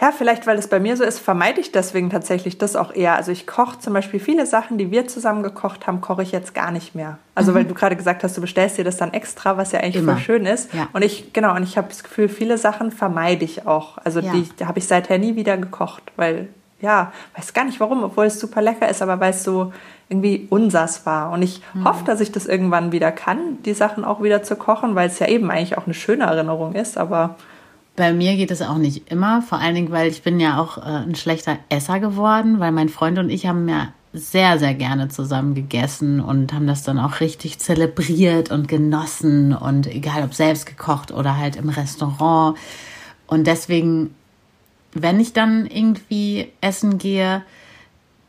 Ja, 0.00 0.12
vielleicht, 0.12 0.46
weil 0.46 0.58
es 0.58 0.68
bei 0.68 0.78
mir 0.78 0.96
so 0.96 1.02
ist, 1.02 1.18
vermeide 1.18 1.60
ich 1.60 1.72
deswegen 1.72 2.08
tatsächlich 2.08 2.56
das 2.56 2.76
auch 2.76 2.94
eher. 2.94 3.16
Also 3.16 3.32
ich 3.32 3.48
koche 3.48 3.80
zum 3.80 3.94
Beispiel 3.94 4.20
viele 4.20 4.46
Sachen, 4.46 4.78
die 4.78 4.92
wir 4.92 5.08
zusammen 5.08 5.42
gekocht 5.42 5.88
haben, 5.88 6.00
koche 6.00 6.22
ich 6.22 6.30
jetzt 6.30 6.54
gar 6.54 6.70
nicht 6.70 6.94
mehr. 6.94 7.18
Also 7.34 7.50
mhm. 7.50 7.56
weil 7.56 7.64
du 7.64 7.74
gerade 7.74 7.96
gesagt 7.96 8.22
hast, 8.22 8.36
du 8.36 8.40
bestellst 8.40 8.78
dir 8.78 8.84
das 8.84 8.96
dann 8.96 9.12
extra, 9.12 9.56
was 9.56 9.72
ja 9.72 9.80
eigentlich 9.80 9.96
Immer. 9.96 10.12
voll 10.12 10.22
schön 10.22 10.46
ist. 10.46 10.72
Ja. 10.72 10.88
Und 10.92 11.02
ich, 11.02 11.32
genau, 11.32 11.54
und 11.56 11.64
ich 11.64 11.76
habe 11.76 11.88
das 11.88 12.04
Gefühl, 12.04 12.28
viele 12.28 12.58
Sachen 12.58 12.92
vermeide 12.92 13.44
ich 13.44 13.66
auch. 13.66 13.98
Also 13.98 14.20
ja. 14.20 14.32
die, 14.32 14.64
habe 14.64 14.78
ich 14.78 14.86
seither 14.86 15.18
nie 15.18 15.34
wieder 15.34 15.56
gekocht, 15.56 16.04
weil, 16.14 16.48
ja, 16.80 17.12
weiß 17.36 17.52
gar 17.52 17.64
nicht 17.64 17.80
warum, 17.80 18.04
obwohl 18.04 18.26
es 18.26 18.38
super 18.38 18.62
lecker 18.62 18.88
ist, 18.88 19.02
aber 19.02 19.18
weil 19.18 19.30
es 19.30 19.42
so 19.42 19.72
irgendwie 20.08 20.46
unsers 20.48 21.06
war. 21.06 21.32
Und 21.32 21.42
ich 21.42 21.60
mhm. 21.74 21.84
hoffe, 21.84 22.04
dass 22.04 22.20
ich 22.20 22.30
das 22.30 22.46
irgendwann 22.46 22.92
wieder 22.92 23.10
kann, 23.10 23.60
die 23.64 23.74
Sachen 23.74 24.04
auch 24.04 24.22
wieder 24.22 24.44
zu 24.44 24.54
kochen, 24.54 24.94
weil 24.94 25.08
es 25.08 25.18
ja 25.18 25.26
eben 25.26 25.50
eigentlich 25.50 25.76
auch 25.76 25.86
eine 25.86 25.94
schöne 25.94 26.24
Erinnerung 26.24 26.74
ist, 26.74 26.96
aber 26.96 27.34
bei 27.98 28.12
mir 28.12 28.36
geht 28.36 28.52
es 28.52 28.62
auch 28.62 28.78
nicht 28.78 29.10
immer, 29.10 29.42
vor 29.42 29.58
allen 29.58 29.74
Dingen, 29.74 29.90
weil 29.90 30.08
ich 30.08 30.22
bin 30.22 30.38
ja 30.38 30.60
auch 30.60 30.78
äh, 30.78 30.82
ein 30.82 31.16
schlechter 31.16 31.58
Esser 31.68 31.98
geworden, 31.98 32.60
weil 32.60 32.70
mein 32.70 32.88
Freund 32.88 33.18
und 33.18 33.28
ich 33.28 33.46
haben 33.46 33.68
ja 33.68 33.92
sehr, 34.12 34.58
sehr 34.58 34.72
gerne 34.72 35.08
zusammen 35.08 35.54
gegessen 35.54 36.20
und 36.20 36.52
haben 36.52 36.68
das 36.68 36.84
dann 36.84 36.98
auch 36.98 37.20
richtig 37.20 37.58
zelebriert 37.58 38.50
und 38.52 38.68
genossen 38.68 39.52
und 39.52 39.88
egal 39.88 40.22
ob 40.22 40.32
selbst 40.32 40.64
gekocht 40.64 41.10
oder 41.10 41.36
halt 41.36 41.56
im 41.56 41.68
Restaurant. 41.68 42.56
Und 43.26 43.46
deswegen, 43.48 44.14
wenn 44.92 45.18
ich 45.18 45.32
dann 45.32 45.66
irgendwie 45.66 46.52
essen 46.60 46.98
gehe, 46.98 47.42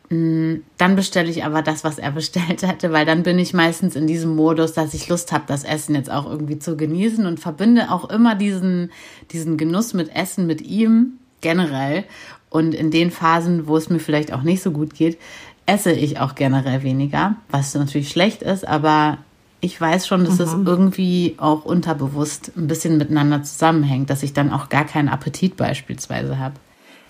dann 0.09 0.95
bestelle 0.95 1.29
ich 1.29 1.45
aber 1.45 1.61
das, 1.61 1.83
was 1.83 1.99
er 1.99 2.11
bestellt 2.13 2.63
hatte, 2.63 2.91
weil 2.91 3.05
dann 3.05 3.23
bin 3.23 3.37
ich 3.37 3.53
meistens 3.53 3.95
in 3.95 4.07
diesem 4.07 4.35
Modus, 4.35 4.73
dass 4.73 4.93
ich 4.93 5.07
Lust 5.07 5.31
habe, 5.31 5.43
das 5.47 5.63
Essen 5.63 5.95
jetzt 5.95 6.11
auch 6.11 6.25
irgendwie 6.25 6.59
zu 6.59 6.75
genießen 6.75 7.25
und 7.25 7.39
verbinde 7.39 7.91
auch 7.91 8.09
immer 8.09 8.35
diesen, 8.35 8.91
diesen 9.31 9.57
Genuss 9.57 9.93
mit 9.93 10.15
Essen 10.15 10.47
mit 10.47 10.61
ihm 10.61 11.19
generell. 11.41 12.05
Und 12.49 12.73
in 12.73 12.89
den 12.89 13.11
Phasen, 13.11 13.67
wo 13.67 13.77
es 13.77 13.91
mir 13.91 13.99
vielleicht 13.99 14.33
auch 14.33 14.41
nicht 14.41 14.63
so 14.63 14.71
gut 14.71 14.95
geht, 14.95 15.19
esse 15.67 15.91
ich 15.91 16.19
auch 16.19 16.33
generell 16.33 16.81
weniger, 16.81 17.35
was 17.51 17.75
natürlich 17.75 18.09
schlecht 18.09 18.41
ist, 18.41 18.67
aber 18.67 19.19
ich 19.61 19.79
weiß 19.79 20.07
schon, 20.07 20.25
dass 20.25 20.39
mhm. 20.39 20.45
es 20.45 20.53
irgendwie 20.65 21.35
auch 21.37 21.65
unterbewusst 21.65 22.53
ein 22.57 22.65
bisschen 22.65 22.97
miteinander 22.97 23.43
zusammenhängt, 23.43 24.09
dass 24.09 24.23
ich 24.23 24.33
dann 24.33 24.51
auch 24.51 24.69
gar 24.69 24.85
keinen 24.85 25.09
Appetit 25.09 25.57
beispielsweise 25.57 26.39
habe 26.39 26.55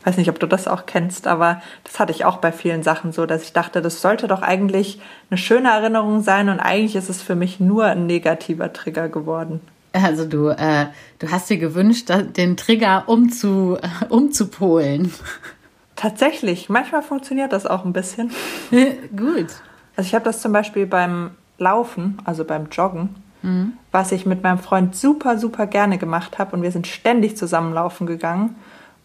weiß 0.04 0.18
nicht, 0.18 0.30
ob 0.30 0.40
du 0.40 0.48
das 0.48 0.68
auch 0.68 0.86
kennst, 0.86 1.28
aber 1.28 1.62
das 1.84 2.00
hatte 2.00 2.12
ich 2.12 2.26
auch 2.26 2.38
bei 2.38 2.52
vielen 2.52 2.84
Sachen 2.84 3.12
so, 3.12 3.26
dass 3.26 3.44
ich 3.44 3.54
dachte, 3.54 3.82
das 3.82 4.02
sollte 4.02 4.28
doch 4.28 4.42
eigentlich 4.42 5.02
eine 5.30 5.38
schöne 5.38 5.70
Erinnerung 5.70 6.22
sein 6.22 6.50
und 6.50 6.60
eigentlich 6.60 6.96
ist 6.96 7.10
es 7.10 7.22
für 7.22 7.36
mich 7.36 7.60
nur 7.60 7.86
ein 7.86 8.06
negativer 8.06 8.72
Trigger 8.72 9.10
geworden. 9.10 9.62
Also 9.92 10.26
du, 10.26 10.50
äh, 10.50 10.88
du 11.18 11.32
hast 11.32 11.50
dir 11.50 11.58
gewünscht, 11.58 12.10
den 12.10 12.58
Trigger 12.58 13.04
umzu, 13.08 13.78
äh, 13.82 14.06
umzupolen. 14.10 15.12
Tatsächlich, 15.96 16.70
manchmal 16.70 17.02
funktioniert 17.02 17.52
das 17.52 17.66
auch 17.66 17.84
ein 17.84 17.94
bisschen. 17.94 18.32
Gut. 19.16 19.48
Also 19.96 20.08
ich 20.08 20.16
habe 20.16 20.26
das 20.26 20.42
zum 20.42 20.54
Beispiel 20.54 20.86
beim 20.86 21.32
Laufen, 21.58 22.20
also 22.24 22.46
beim 22.46 22.68
Joggen, 22.72 23.16
mhm. 23.42 23.74
was 23.92 24.12
ich 24.12 24.26
mit 24.26 24.44
meinem 24.44 24.60
Freund 24.60 24.96
super, 24.96 25.38
super 25.38 25.68
gerne 25.68 25.98
gemacht 25.98 26.40
habe 26.40 26.56
und 26.56 26.62
wir 26.62 26.72
sind 26.72 26.88
ständig 26.88 27.36
zusammen 27.36 27.74
laufen 27.74 28.08
gegangen. 28.08 28.56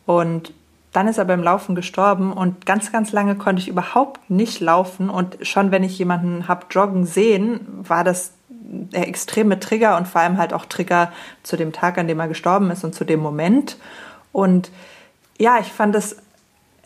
Und 0.07 0.53
dann 0.95 1.09
ist 1.09 1.19
er 1.19 1.25
beim 1.25 1.43
Laufen 1.43 1.75
gestorben 1.75 2.33
und 2.33 2.67
ganz, 2.67 2.93
ganz 2.93 3.11
lange 3.11 3.35
konnte 3.35 3.61
ich 3.61 3.67
überhaupt 3.67 4.31
nicht 4.31 4.61
laufen. 4.61 5.11
Und 5.11 5.37
schon 5.43 5.73
wenn 5.73 5.83
ich 5.83 5.99
jemanden 5.99 6.47
hab 6.47 6.73
joggen 6.73 7.05
sehen, 7.05 7.67
war 7.69 8.05
das 8.05 8.33
der 8.49 9.09
extreme 9.09 9.59
Trigger 9.59 9.97
und 9.97 10.07
vor 10.07 10.21
allem 10.21 10.39
halt 10.39 10.53
auch 10.53 10.67
Trigger 10.67 11.11
zu 11.43 11.57
dem 11.57 11.73
Tag, 11.73 11.99
an 11.99 12.07
dem 12.07 12.21
er 12.21 12.29
gestorben 12.29 12.71
ist 12.71 12.85
und 12.85 12.95
zu 12.95 13.05
dem 13.05 13.19
Moment. 13.19 13.77
Und 14.31 14.71
ja, 15.37 15.59
ich 15.59 15.73
fand 15.73 15.97
es 15.97 16.17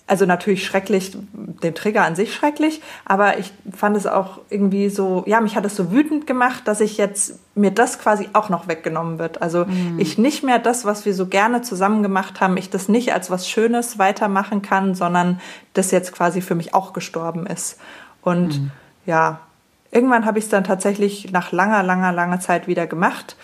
also 0.08 0.24
natürlich 0.26 0.64
schrecklich, 0.64 1.16
den 1.32 1.74
Trigger 1.74 2.02
an 2.02 2.16
sich 2.16 2.34
schrecklich, 2.34 2.80
aber 3.04 3.38
ich 3.38 3.52
fand 3.76 3.96
es 3.96 4.06
auch 4.06 4.40
irgendwie 4.48 4.88
so, 4.88 5.22
ja, 5.26 5.40
mich 5.40 5.54
hat 5.54 5.64
es 5.64 5.76
so 5.76 5.92
wütend 5.92 6.26
gemacht, 6.26 6.66
dass 6.66 6.80
ich 6.80 6.96
jetzt 6.96 7.38
mir 7.54 7.70
das 7.70 7.98
quasi 7.98 8.28
auch 8.32 8.48
noch 8.48 8.68
weggenommen 8.68 9.18
wird. 9.18 9.42
Also 9.42 9.66
mhm. 9.66 9.98
ich 9.98 10.16
nicht 10.16 10.42
mehr 10.42 10.58
das, 10.58 10.84
was 10.84 11.04
wir 11.04 11.14
so 11.14 11.26
gerne 11.26 11.62
zusammen 11.62 12.02
gemacht 12.02 12.40
haben, 12.40 12.56
ich 12.56 12.70
das 12.70 12.88
nicht 12.88 13.12
als 13.12 13.30
was 13.30 13.48
Schönes 13.48 13.98
weitermachen 13.98 14.62
kann, 14.62 14.94
sondern 14.94 15.40
das 15.74 15.90
jetzt 15.90 16.12
quasi 16.12 16.40
für 16.40 16.54
mich 16.54 16.74
auch 16.74 16.92
gestorben 16.94 17.46
ist. 17.46 17.78
Und 18.22 18.60
mhm. 18.60 18.70
ja, 19.04 19.40
irgendwann 19.90 20.24
habe 20.24 20.38
ich 20.38 20.46
es 20.46 20.50
dann 20.50 20.64
tatsächlich 20.64 21.32
nach 21.32 21.52
langer, 21.52 21.82
langer, 21.82 22.12
langer 22.12 22.40
Zeit 22.40 22.66
wieder 22.66 22.86
gemacht. 22.86 23.36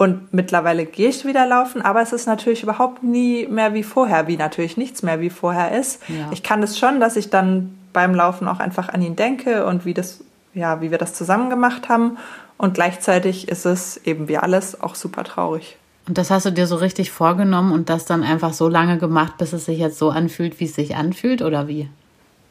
Und 0.00 0.32
mittlerweile 0.32 0.86
gehe 0.86 1.10
ich 1.10 1.26
wieder 1.26 1.46
laufen, 1.46 1.82
aber 1.82 2.00
es 2.00 2.14
ist 2.14 2.24
natürlich 2.24 2.62
überhaupt 2.62 3.02
nie 3.02 3.46
mehr 3.46 3.74
wie 3.74 3.82
vorher, 3.82 4.26
wie 4.28 4.38
natürlich 4.38 4.78
nichts 4.78 5.02
mehr 5.02 5.20
wie 5.20 5.28
vorher 5.28 5.78
ist. 5.78 6.00
Ja. 6.08 6.30
Ich 6.32 6.42
kann 6.42 6.62
es 6.62 6.78
schon, 6.78 7.00
dass 7.00 7.16
ich 7.16 7.28
dann 7.28 7.76
beim 7.92 8.14
Laufen 8.14 8.48
auch 8.48 8.60
einfach 8.60 8.88
an 8.88 9.02
ihn 9.02 9.14
denke 9.14 9.66
und 9.66 9.84
wie 9.84 9.92
das, 9.92 10.24
ja, 10.54 10.80
wie 10.80 10.90
wir 10.90 10.96
das 10.96 11.12
zusammen 11.12 11.50
gemacht 11.50 11.90
haben. 11.90 12.16
Und 12.56 12.72
gleichzeitig 12.72 13.48
ist 13.48 13.66
es 13.66 13.98
eben 13.98 14.26
wie 14.26 14.38
alles 14.38 14.80
auch 14.80 14.94
super 14.94 15.22
traurig. 15.22 15.76
Und 16.08 16.16
das 16.16 16.30
hast 16.30 16.46
du 16.46 16.50
dir 16.50 16.66
so 16.66 16.76
richtig 16.76 17.10
vorgenommen 17.10 17.70
und 17.70 17.90
das 17.90 18.06
dann 18.06 18.22
einfach 18.22 18.54
so 18.54 18.68
lange 18.68 18.96
gemacht, 18.96 19.36
bis 19.36 19.52
es 19.52 19.66
sich 19.66 19.80
jetzt 19.80 19.98
so 19.98 20.08
anfühlt, 20.08 20.60
wie 20.60 20.64
es 20.64 20.74
sich 20.74 20.96
anfühlt, 20.96 21.42
oder 21.42 21.68
wie? 21.68 21.90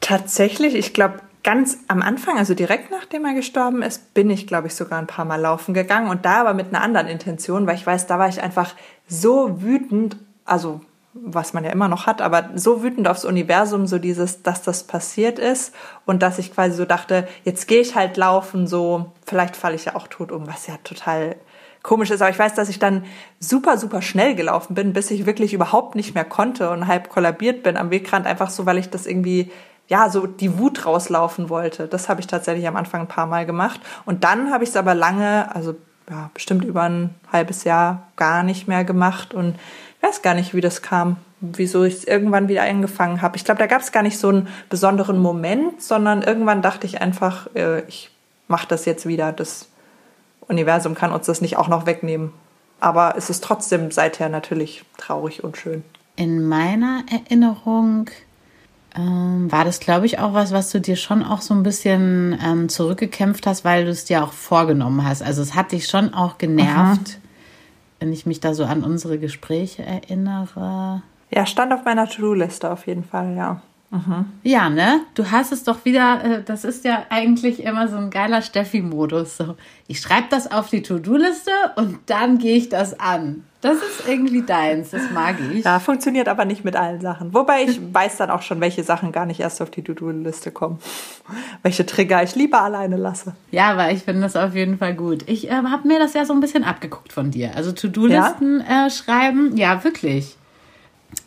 Tatsächlich, 0.01 0.75
ich 0.75 0.93
glaube, 0.93 1.15
ganz 1.43 1.77
am 1.87 2.01
Anfang, 2.01 2.37
also 2.37 2.53
direkt 2.53 2.91
nachdem 2.91 3.25
er 3.25 3.33
gestorben 3.33 3.81
ist, 3.81 4.13
bin 4.13 4.29
ich, 4.29 4.47
glaube 4.47 4.67
ich, 4.67 4.75
sogar 4.75 4.99
ein 4.99 5.07
paar 5.07 5.25
Mal 5.25 5.39
laufen 5.39 5.73
gegangen 5.73 6.09
und 6.09 6.25
da 6.25 6.41
aber 6.41 6.53
mit 6.53 6.67
einer 6.67 6.81
anderen 6.81 7.07
Intention, 7.07 7.65
weil 7.67 7.75
ich 7.75 7.87
weiß, 7.87 8.07
da 8.07 8.19
war 8.19 8.27
ich 8.27 8.41
einfach 8.41 8.75
so 9.07 9.61
wütend, 9.61 10.17
also 10.45 10.81
was 11.13 11.53
man 11.53 11.63
ja 11.63 11.71
immer 11.71 11.87
noch 11.87 12.05
hat, 12.05 12.21
aber 12.21 12.49
so 12.55 12.83
wütend 12.83 13.07
aufs 13.07 13.25
Universum, 13.25 13.87
so 13.87 13.97
dieses, 13.97 14.43
dass 14.43 14.61
das 14.61 14.83
passiert 14.83 15.39
ist 15.39 15.73
und 16.05 16.21
dass 16.21 16.37
ich 16.37 16.53
quasi 16.53 16.75
so 16.75 16.85
dachte, 16.85 17.27
jetzt 17.43 17.67
gehe 17.67 17.81
ich 17.81 17.95
halt 17.95 18.15
laufen, 18.17 18.67
so 18.67 19.11
vielleicht 19.25 19.55
falle 19.55 19.75
ich 19.75 19.85
ja 19.85 19.95
auch 19.95 20.07
tot 20.07 20.31
um, 20.31 20.47
was 20.47 20.67
ja 20.67 20.75
total 20.83 21.35
komisch 21.81 22.11
ist, 22.11 22.21
aber 22.21 22.29
ich 22.29 22.39
weiß, 22.39 22.53
dass 22.55 22.69
ich 22.69 22.79
dann 22.79 23.05
super, 23.39 23.77
super 23.77 24.01
schnell 24.01 24.35
gelaufen 24.35 24.75
bin, 24.75 24.93
bis 24.93 25.11
ich 25.11 25.25
wirklich 25.25 25.53
überhaupt 25.53 25.95
nicht 25.95 26.13
mehr 26.13 26.25
konnte 26.25 26.69
und 26.69 26.87
halb 26.87 27.09
kollabiert 27.09 27.63
bin 27.63 27.77
am 27.77 27.89
Wegrand, 27.89 28.27
einfach 28.27 28.49
so, 28.49 28.65
weil 28.65 28.77
ich 28.77 28.89
das 28.89 29.07
irgendwie 29.07 29.49
ja, 29.89 30.09
so 30.09 30.27
die 30.27 30.57
Wut 30.59 30.85
rauslaufen 30.85 31.49
wollte. 31.49 31.87
Das 31.87 32.09
habe 32.09 32.21
ich 32.21 32.27
tatsächlich 32.27 32.67
am 32.67 32.75
Anfang 32.75 33.01
ein 33.01 33.07
paar 33.07 33.25
Mal 33.25 33.45
gemacht. 33.45 33.81
Und 34.05 34.23
dann 34.23 34.51
habe 34.51 34.63
ich 34.63 34.69
es 34.69 34.75
aber 34.77 34.93
lange, 34.93 35.53
also 35.53 35.75
ja, 36.09 36.29
bestimmt 36.33 36.63
über 36.63 36.83
ein 36.83 37.15
halbes 37.31 37.63
Jahr 37.63 38.07
gar 38.15 38.43
nicht 38.43 38.67
mehr 38.67 38.83
gemacht 38.83 39.33
und 39.33 39.55
weiß 40.01 40.21
gar 40.21 40.35
nicht, 40.35 40.53
wie 40.53 40.61
das 40.61 40.81
kam, 40.83 41.17
wieso 41.41 41.83
ich 41.83 41.95
es 41.95 42.03
irgendwann 42.03 42.47
wieder 42.47 42.63
angefangen 42.63 43.21
habe. 43.21 43.35
Ich 43.35 43.45
glaube, 43.45 43.59
da 43.59 43.65
gab 43.65 43.81
es 43.81 43.91
gar 43.91 44.03
nicht 44.03 44.19
so 44.19 44.29
einen 44.29 44.47
besonderen 44.69 45.19
Moment, 45.19 45.81
sondern 45.81 46.21
irgendwann 46.21 46.61
dachte 46.61 46.85
ich 46.85 47.01
einfach, 47.01 47.47
äh, 47.55 47.81
ich 47.87 48.11
mache 48.47 48.67
das 48.67 48.85
jetzt 48.85 49.07
wieder. 49.07 49.31
Das 49.31 49.69
Universum 50.47 50.93
kann 50.93 51.11
uns 51.11 51.25
das 51.25 51.41
nicht 51.41 51.57
auch 51.57 51.67
noch 51.67 51.87
wegnehmen. 51.87 52.31
Aber 52.79 53.15
es 53.17 53.29
ist 53.29 53.43
trotzdem 53.43 53.91
seither 53.91 54.29
natürlich 54.29 54.85
traurig 54.97 55.43
und 55.43 55.57
schön. 55.57 55.83
In 56.15 56.47
meiner 56.47 57.03
Erinnerung 57.11 58.09
ähm, 58.95 59.51
war 59.51 59.65
das, 59.65 59.79
glaube 59.79 60.05
ich, 60.05 60.19
auch 60.19 60.33
was, 60.33 60.51
was 60.51 60.71
du 60.71 60.81
dir 60.81 60.95
schon 60.95 61.23
auch 61.23 61.41
so 61.41 61.53
ein 61.53 61.63
bisschen 61.63 62.37
ähm, 62.43 62.69
zurückgekämpft 62.69 63.45
hast, 63.45 63.63
weil 63.63 63.85
du 63.85 63.91
es 63.91 64.05
dir 64.05 64.23
auch 64.23 64.33
vorgenommen 64.33 65.05
hast. 65.05 65.21
Also 65.21 65.41
es 65.41 65.55
hat 65.55 65.71
dich 65.71 65.87
schon 65.87 66.13
auch 66.13 66.37
genervt, 66.37 67.09
Aha. 67.09 67.19
wenn 67.99 68.13
ich 68.13 68.25
mich 68.25 68.39
da 68.39 68.53
so 68.53 68.65
an 68.65 68.83
unsere 68.83 69.19
Gespräche 69.19 69.83
erinnere. 69.83 71.03
Ja, 71.31 71.45
stand 71.45 71.71
auf 71.73 71.85
meiner 71.85 72.07
To-Do-Liste 72.07 72.71
auf 72.71 72.87
jeden 72.87 73.03
Fall, 73.03 73.35
ja. 73.35 73.61
Mhm. 73.91 74.25
Ja, 74.43 74.69
ne? 74.69 75.01
Du 75.15 75.31
hast 75.31 75.51
es 75.51 75.63
doch 75.63 75.83
wieder, 75.85 76.23
äh, 76.23 76.43
das 76.43 76.63
ist 76.63 76.85
ja 76.85 77.05
eigentlich 77.09 77.63
immer 77.63 77.87
so 77.87 77.97
ein 77.97 78.09
geiler 78.09 78.41
Steffi-Modus. 78.41 79.37
So, 79.37 79.55
ich 79.87 79.99
schreibe 79.99 80.27
das 80.29 80.51
auf 80.51 80.69
die 80.69 80.83
To-Do-Liste 80.83 81.51
und 81.75 81.99
dann 82.05 82.37
gehe 82.37 82.55
ich 82.55 82.69
das 82.69 82.99
an. 82.99 83.45
Das 83.61 83.75
ist 83.75 84.07
irgendwie 84.07 84.41
deins, 84.41 84.91
das 84.91 85.11
mag 85.13 85.35
ich. 85.51 85.65
Ja, 85.65 85.79
funktioniert 85.79 86.29
aber 86.29 86.45
nicht 86.45 86.63
mit 86.63 86.77
allen 86.77 87.01
Sachen. 87.01 87.33
Wobei 87.33 87.63
ich 87.63 87.79
weiß 87.93 88.15
dann 88.15 88.29
auch 88.29 88.41
schon, 88.41 88.61
welche 88.61 88.83
Sachen 88.83 89.11
gar 89.11 89.25
nicht 89.25 89.41
erst 89.41 89.61
auf 89.61 89.69
die 89.69 89.83
To-Do-Liste 89.83 90.51
kommen. 90.51 90.79
welche 91.61 91.85
Trigger 91.85 92.23
ich 92.23 92.35
lieber 92.35 92.61
alleine 92.61 92.95
lasse. 92.95 93.33
Ja, 93.51 93.71
aber 93.71 93.91
ich 93.91 94.03
finde 94.03 94.21
das 94.21 94.37
auf 94.37 94.55
jeden 94.55 94.77
Fall 94.77 94.95
gut. 94.95 95.23
Ich 95.27 95.49
äh, 95.49 95.51
habe 95.51 95.87
mir 95.87 95.99
das 95.99 96.13
ja 96.13 96.23
so 96.23 96.31
ein 96.33 96.39
bisschen 96.39 96.63
abgeguckt 96.63 97.11
von 97.11 97.31
dir. 97.31 97.55
Also 97.55 97.73
To-Do-Listen 97.73 98.63
ja? 98.67 98.87
äh, 98.87 98.89
schreiben, 98.89 99.57
ja, 99.57 99.83
wirklich. 99.83 100.37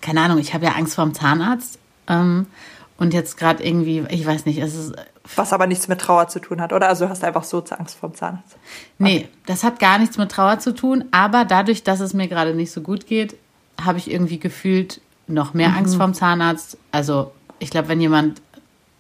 Keine 0.01 0.23
Ahnung, 0.23 0.39
ich 0.39 0.55
habe 0.55 0.65
ja 0.65 0.73
Angst 0.73 0.95
vor 0.95 1.05
dem 1.05 1.13
Zahnarzt 1.13 1.79
ähm, 2.09 2.47
und 2.97 3.13
jetzt 3.13 3.37
gerade 3.37 3.63
irgendwie, 3.63 4.05
ich 4.09 4.27
weiß 4.27 4.47
nicht, 4.47 4.59
es 4.59 4.75
ist. 4.75 4.95
Was 5.37 5.53
aber 5.53 5.67
nichts 5.67 5.87
mit 5.89 6.01
Trauer 6.01 6.29
zu 6.29 6.41
tun 6.41 6.61
hat, 6.61 6.73
oder? 6.73 6.89
Also 6.89 7.05
du 7.05 7.11
hast 7.11 7.23
einfach 7.23 7.45
so 7.45 7.63
Angst 7.79 7.97
vor 7.97 8.11
dem 8.11 8.17
Zahnarzt. 8.17 8.57
Nee, 8.99 9.29
das 9.47 9.63
hat 9.63 9.79
gar 9.79 9.99
nichts 9.99 10.19
mit 10.19 10.31
Trauer 10.31 10.59
zu 10.59 10.75
tun, 10.75 11.05
aber 11.13 11.45
dadurch, 11.45 11.85
dass 11.85 12.01
es 12.01 12.13
mir 12.13 12.27
gerade 12.27 12.55
nicht 12.55 12.73
so 12.73 12.81
gut 12.81 13.07
geht, 13.07 13.37
habe 13.81 13.99
ich 13.99 14.11
irgendwie 14.11 14.39
gefühlt 14.39 15.01
noch 15.29 15.55
mehr 15.55 15.71
mhm. 15.71 15.77
Angst 15.77 15.97
vor 15.97 16.07
dem 16.07 16.15
Zahnarzt. 16.15 16.77
Also 16.91 17.33
ich 17.61 17.71
glaube, 17.71 17.89
wenn 17.89 18.01
jemand 18.01 18.43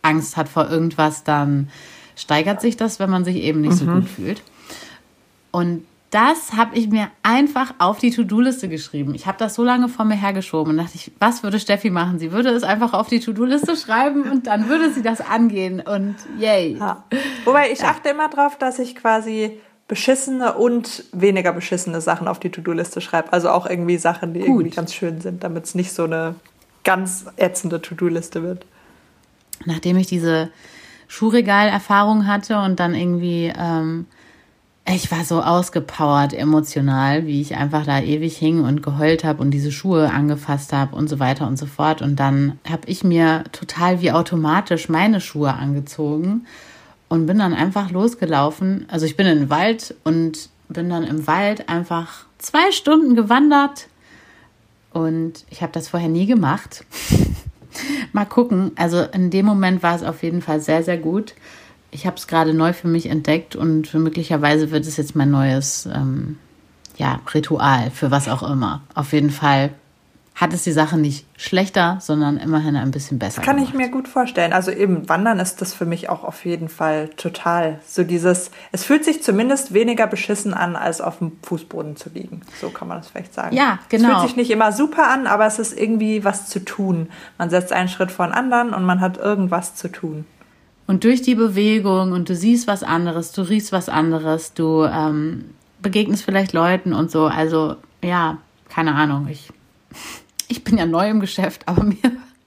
Angst 0.02 0.36
hat 0.36 0.48
vor 0.48 0.70
irgendwas, 0.70 1.24
dann 1.24 1.70
steigert 2.16 2.60
sich 2.60 2.76
das, 2.76 3.00
wenn 3.00 3.10
man 3.10 3.24
sich 3.24 3.36
eben 3.36 3.60
nicht 3.60 3.72
mhm. 3.72 3.76
so 3.78 3.86
gut 3.86 4.08
fühlt. 4.08 4.42
Und 5.50 5.84
das 6.12 6.52
habe 6.52 6.76
ich 6.76 6.90
mir 6.90 7.10
einfach 7.22 7.74
auf 7.78 7.98
die 7.98 8.10
To-Do-Liste 8.10 8.68
geschrieben. 8.68 9.14
Ich 9.14 9.26
habe 9.26 9.38
das 9.38 9.54
so 9.54 9.64
lange 9.64 9.88
vor 9.88 10.04
mir 10.04 10.14
hergeschoben 10.14 10.72
und 10.72 10.76
dachte 10.76 10.92
ich, 10.94 11.10
was 11.18 11.42
würde 11.42 11.58
Steffi 11.58 11.88
machen? 11.88 12.18
Sie 12.18 12.32
würde 12.32 12.50
es 12.50 12.64
einfach 12.64 12.92
auf 12.92 13.08
die 13.08 13.18
To-Do-Liste 13.18 13.78
schreiben 13.78 14.30
und 14.30 14.46
dann 14.46 14.68
würde 14.68 14.92
sie 14.92 15.00
das 15.00 15.22
angehen 15.22 15.80
und 15.80 16.16
yay. 16.38 16.76
Ja. 16.78 17.04
Wobei 17.46 17.72
ich 17.72 17.78
ja. 17.78 17.88
achte 17.88 18.10
immer 18.10 18.28
drauf, 18.28 18.58
dass 18.58 18.78
ich 18.78 18.94
quasi 18.94 19.58
beschissene 19.88 20.52
und 20.52 21.04
weniger 21.12 21.54
beschissene 21.54 22.02
Sachen 22.02 22.28
auf 22.28 22.38
die 22.38 22.50
To-Do-Liste 22.50 23.00
schreibe. 23.00 23.32
Also 23.32 23.48
auch 23.48 23.64
irgendwie 23.64 23.96
Sachen, 23.96 24.34
die 24.34 24.40
Gut. 24.40 24.48
irgendwie 24.48 24.70
ganz 24.70 24.92
schön 24.92 25.22
sind, 25.22 25.42
damit 25.42 25.64
es 25.64 25.74
nicht 25.74 25.94
so 25.94 26.04
eine 26.04 26.34
ganz 26.84 27.24
ätzende 27.38 27.80
To-Do-Liste 27.80 28.42
wird. 28.42 28.66
Nachdem 29.64 29.96
ich 29.96 30.08
diese 30.08 30.50
Schuhregal-Erfahrung 31.08 32.26
hatte 32.26 32.58
und 32.58 32.80
dann 32.80 32.94
irgendwie 32.94 33.50
ähm, 33.56 34.06
ich 34.84 35.10
war 35.12 35.24
so 35.24 35.40
ausgepowert 35.40 36.32
emotional, 36.32 37.26
wie 37.26 37.40
ich 37.40 37.56
einfach 37.56 37.86
da 37.86 38.00
ewig 38.00 38.36
hing 38.36 38.64
und 38.64 38.82
geheult 38.82 39.22
habe 39.22 39.40
und 39.40 39.52
diese 39.52 39.70
Schuhe 39.70 40.10
angefasst 40.10 40.72
habe 40.72 40.96
und 40.96 41.08
so 41.08 41.20
weiter 41.20 41.46
und 41.46 41.56
so 41.56 41.66
fort. 41.66 42.02
Und 42.02 42.16
dann 42.16 42.58
habe 42.68 42.82
ich 42.86 43.04
mir 43.04 43.44
total 43.52 44.00
wie 44.00 44.10
automatisch 44.10 44.88
meine 44.88 45.20
Schuhe 45.20 45.54
angezogen 45.54 46.46
und 47.08 47.26
bin 47.26 47.38
dann 47.38 47.54
einfach 47.54 47.90
losgelaufen. 47.90 48.86
Also 48.88 49.06
ich 49.06 49.16
bin 49.16 49.26
in 49.26 49.38
den 49.40 49.50
Wald 49.50 49.94
und 50.02 50.48
bin 50.68 50.90
dann 50.90 51.04
im 51.04 51.26
Wald 51.26 51.68
einfach 51.68 52.24
zwei 52.38 52.72
Stunden 52.72 53.14
gewandert 53.14 53.86
und 54.92 55.44
ich 55.48 55.62
habe 55.62 55.72
das 55.72 55.88
vorher 55.88 56.08
nie 56.08 56.26
gemacht. 56.26 56.84
Mal 58.12 58.26
gucken. 58.26 58.72
Also 58.76 59.02
in 59.02 59.30
dem 59.30 59.46
Moment 59.46 59.82
war 59.82 59.94
es 59.94 60.02
auf 60.02 60.22
jeden 60.22 60.42
Fall 60.42 60.60
sehr, 60.60 60.82
sehr 60.82 60.98
gut 60.98 61.34
ich 61.92 62.06
habe 62.06 62.16
es 62.16 62.26
gerade 62.26 62.54
neu 62.54 62.72
für 62.72 62.88
mich 62.88 63.06
entdeckt 63.06 63.54
und 63.54 63.92
möglicherweise 63.94 64.70
wird 64.70 64.86
es 64.86 64.96
jetzt 64.96 65.14
mein 65.14 65.30
neues 65.30 65.86
ähm, 65.86 66.38
ja, 66.96 67.20
Ritual 67.32 67.90
für 67.90 68.10
was 68.10 68.28
auch 68.28 68.42
immer. 68.42 68.82
Auf 68.94 69.12
jeden 69.12 69.30
Fall 69.30 69.70
hat 70.34 70.54
es 70.54 70.64
die 70.64 70.72
Sache 70.72 70.96
nicht 70.96 71.26
schlechter, 71.36 71.98
sondern 72.00 72.38
immerhin 72.38 72.74
ein 72.74 72.90
bisschen 72.90 73.18
besser. 73.18 73.36
Das 73.36 73.44
kann 73.44 73.56
gemacht. 73.56 73.74
ich 73.74 73.78
mir 73.78 73.90
gut 73.90 74.08
vorstellen. 74.08 74.54
Also 74.54 74.70
eben 74.70 75.06
Wandern 75.06 75.38
ist 75.38 75.60
das 75.60 75.74
für 75.74 75.84
mich 75.84 76.08
auch 76.08 76.24
auf 76.24 76.46
jeden 76.46 76.70
Fall 76.70 77.10
total 77.10 77.80
so 77.86 78.02
dieses, 78.02 78.50
es 78.72 78.82
fühlt 78.82 79.04
sich 79.04 79.22
zumindest 79.22 79.74
weniger 79.74 80.06
beschissen 80.06 80.54
an, 80.54 80.74
als 80.74 81.02
auf 81.02 81.18
dem 81.18 81.32
Fußboden 81.42 81.96
zu 81.96 82.08
liegen. 82.08 82.40
So 82.60 82.70
kann 82.70 82.88
man 82.88 82.98
das 82.98 83.08
vielleicht 83.08 83.34
sagen. 83.34 83.54
Ja, 83.54 83.78
genau. 83.90 84.08
Es 84.08 84.14
fühlt 84.14 84.28
sich 84.28 84.36
nicht 84.36 84.50
immer 84.50 84.72
super 84.72 85.10
an, 85.10 85.26
aber 85.26 85.44
es 85.44 85.58
ist 85.58 85.78
irgendwie 85.78 86.24
was 86.24 86.48
zu 86.48 86.64
tun. 86.64 87.10
Man 87.36 87.50
setzt 87.50 87.72
einen 87.72 87.90
Schritt 87.90 88.10
vor 88.10 88.26
den 88.26 88.32
anderen 88.32 88.72
und 88.72 88.84
man 88.84 89.02
hat 89.02 89.18
irgendwas 89.18 89.74
zu 89.74 89.88
tun. 89.88 90.24
Und 90.92 91.04
durch 91.04 91.22
die 91.22 91.34
Bewegung 91.34 92.12
und 92.12 92.28
du 92.28 92.36
siehst 92.36 92.66
was 92.66 92.82
anderes, 92.82 93.32
du 93.32 93.40
riechst 93.40 93.72
was 93.72 93.88
anderes, 93.88 94.52
du 94.52 94.84
ähm, 94.84 95.46
begegnest 95.80 96.22
vielleicht 96.22 96.52
Leuten 96.52 96.92
und 96.92 97.10
so. 97.10 97.24
Also 97.24 97.76
ja, 98.04 98.36
keine 98.68 98.94
Ahnung. 98.94 99.26
Ich, 99.30 99.48
ich 100.48 100.62
bin 100.64 100.76
ja 100.76 100.84
neu 100.84 101.08
im 101.08 101.20
Geschäft, 101.20 101.62
aber 101.66 101.84
mir, 101.84 101.96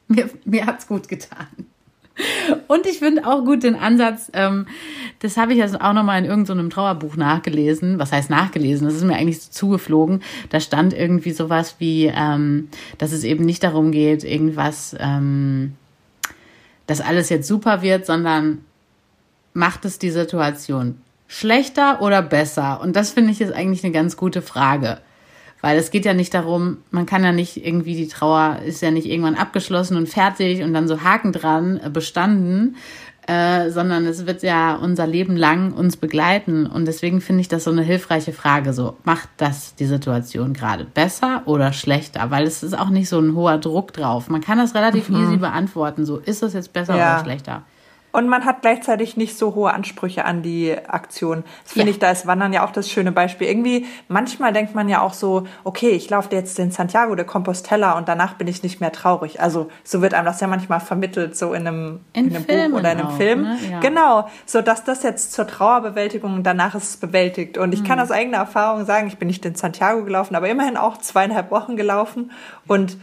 mir, 0.07 0.29
mir 0.45 0.67
hat's 0.67 0.87
gut 0.87 1.07
getan. 1.07 1.47
Und 2.67 2.85
ich 2.85 2.99
finde 2.99 3.25
auch 3.25 3.43
gut 3.43 3.63
den 3.63 3.73
Ansatz, 3.73 4.29
ähm, 4.33 4.67
das 5.21 5.37
habe 5.37 5.55
ich 5.55 5.63
also 5.63 5.79
auch 5.79 5.93
nochmal 5.93 6.19
in 6.19 6.25
irgendeinem 6.25 6.69
so 6.69 6.75
Trauerbuch 6.75 7.15
nachgelesen. 7.15 7.97
Was 7.97 8.11
heißt 8.11 8.29
nachgelesen? 8.29 8.85
Das 8.85 8.95
ist 8.95 9.03
mir 9.05 9.15
eigentlich 9.15 9.41
so 9.41 9.49
zugeflogen. 9.49 10.21
Da 10.51 10.59
stand 10.59 10.93
irgendwie 10.93 11.31
sowas 11.31 11.77
wie, 11.79 12.13
ähm, 12.15 12.69
dass 12.99 13.11
es 13.11 13.23
eben 13.23 13.43
nicht 13.43 13.63
darum 13.63 13.91
geht, 13.91 14.23
irgendwas 14.23 14.95
ähm, 14.99 15.73
dass 16.87 17.01
alles 17.01 17.29
jetzt 17.29 17.47
super 17.47 17.81
wird, 17.81 18.05
sondern 18.05 18.63
macht 19.53 19.85
es 19.85 19.99
die 19.99 20.11
Situation 20.11 21.01
schlechter 21.27 22.01
oder 22.01 22.21
besser? 22.21 22.81
Und 22.81 22.95
das 22.95 23.11
finde 23.11 23.31
ich 23.31 23.41
ist 23.41 23.53
eigentlich 23.53 23.83
eine 23.83 23.93
ganz 23.93 24.17
gute 24.17 24.41
Frage. 24.41 24.99
Weil 25.61 25.79
es 25.79 25.89
geht 25.89 26.05
ja 26.05 26.13
nicht 26.13 26.33
darum, 26.33 26.77
man 26.91 27.07
kann 27.07 27.23
ja 27.23 27.31
nicht 27.31 27.65
irgendwie, 27.65 27.95
die 27.95 28.07
Trauer 28.07 28.59
ist 28.65 28.81
ja 28.81 28.91
nicht 28.91 29.07
irgendwann 29.07 29.35
abgeschlossen 29.35 29.97
und 29.97 30.07
fertig 30.07 30.61
und 30.61 30.73
dann 30.73 30.87
so 30.87 31.01
Haken 31.01 31.31
dran, 31.31 31.81
bestanden, 31.91 32.75
äh, 33.27 33.71
sondern 33.71 34.05
es 34.05 34.27
wird 34.27 34.43
ja 34.43 34.75
unser 34.75 35.07
Leben 35.07 35.35
lang 35.35 35.73
uns 35.73 35.97
begleiten. 35.97 36.67
Und 36.67 36.85
deswegen 36.85 37.21
finde 37.21 37.41
ich 37.41 37.47
das 37.47 37.63
so 37.63 37.71
eine 37.71 37.81
hilfreiche 37.81 38.33
Frage. 38.33 38.73
So, 38.73 38.97
macht 39.03 39.29
das 39.37 39.75
die 39.75 39.85
Situation 39.85 40.53
gerade 40.53 40.85
besser 40.85 41.41
oder 41.45 41.73
schlechter? 41.73 42.29
Weil 42.29 42.45
es 42.45 42.61
ist 42.61 42.77
auch 42.77 42.89
nicht 42.89 43.09
so 43.09 43.19
ein 43.19 43.35
hoher 43.35 43.57
Druck 43.57 43.93
drauf. 43.93 44.29
Man 44.29 44.41
kann 44.41 44.57
das 44.57 44.75
relativ 44.75 45.09
mhm. 45.09 45.23
easy 45.23 45.37
beantworten. 45.37 46.05
So, 46.05 46.17
ist 46.17 46.43
das 46.43 46.53
jetzt 46.53 46.73
besser 46.73 46.95
ja. 46.95 47.15
oder 47.15 47.23
schlechter? 47.23 47.63
Und 48.15 48.29
man 48.29 48.45
hat 48.45 48.61
gleichzeitig 48.61 49.17
nicht 49.17 49.37
so 49.37 49.55
hohe 49.55 49.73
Ansprüche 49.73 50.23
an 50.23 50.41
die 50.41 50.73
Aktion. 50.87 51.43
Das 51.65 51.73
finde 51.73 51.87
ja. 51.87 51.91
ich, 51.91 51.99
da 51.99 52.11
ist 52.11 52.25
Wandern 52.25 52.53
ja 52.53 52.65
auch 52.65 52.71
das 52.71 52.89
schöne 52.89 53.11
Beispiel. 53.11 53.49
Irgendwie, 53.49 53.87
manchmal 54.07 54.53
denkt 54.53 54.73
man 54.73 54.87
ja 54.87 55.01
auch 55.01 55.11
so, 55.11 55.47
okay, 55.65 55.89
ich 55.89 56.09
laufe 56.09 56.33
jetzt 56.33 56.57
den 56.57 56.71
Santiago 56.71 57.15
de 57.15 57.25
Compostela 57.25 57.97
und 57.97 58.07
danach 58.07 58.35
bin 58.35 58.47
ich 58.47 58.63
nicht 58.63 58.79
mehr 58.79 58.93
traurig. 58.93 59.41
Also 59.41 59.67
so 59.83 60.01
wird 60.01 60.13
einem 60.13 60.25
das 60.25 60.39
ja 60.39 60.47
manchmal 60.47 60.79
vermittelt, 60.79 61.35
so 61.35 61.51
in 61.51 61.67
einem, 61.67 61.99
in, 62.13 62.29
in 62.29 62.35
einem 62.37 62.71
Buch 62.71 62.79
oder 62.79 62.93
in 62.93 62.99
einem 62.99 63.07
auch, 63.07 63.17
Film. 63.17 63.41
Ne? 63.41 63.57
Ja. 63.69 63.79
Genau, 63.81 64.29
so 64.45 64.61
dass 64.61 64.85
das 64.85 65.03
jetzt 65.03 65.33
zur 65.33 65.45
Trauerbewältigung 65.45 66.35
und 66.35 66.43
danach 66.43 66.73
ist 66.73 66.89
es 66.91 66.97
bewältigt. 66.97 67.57
Und 67.57 67.73
ich 67.73 67.81
mhm. 67.81 67.87
kann 67.87 67.99
aus 67.99 68.11
eigener 68.11 68.37
Erfahrung 68.37 68.85
sagen, 68.85 69.07
ich 69.07 69.17
bin 69.17 69.27
nicht 69.27 69.45
in 69.45 69.55
Santiago 69.55 70.05
gelaufen, 70.05 70.35
aber 70.35 70.47
immerhin 70.47 70.77
auch 70.77 70.99
zweieinhalb 70.99 71.51
Wochen 71.51 71.75
gelaufen 71.75 72.31
und 72.65 72.95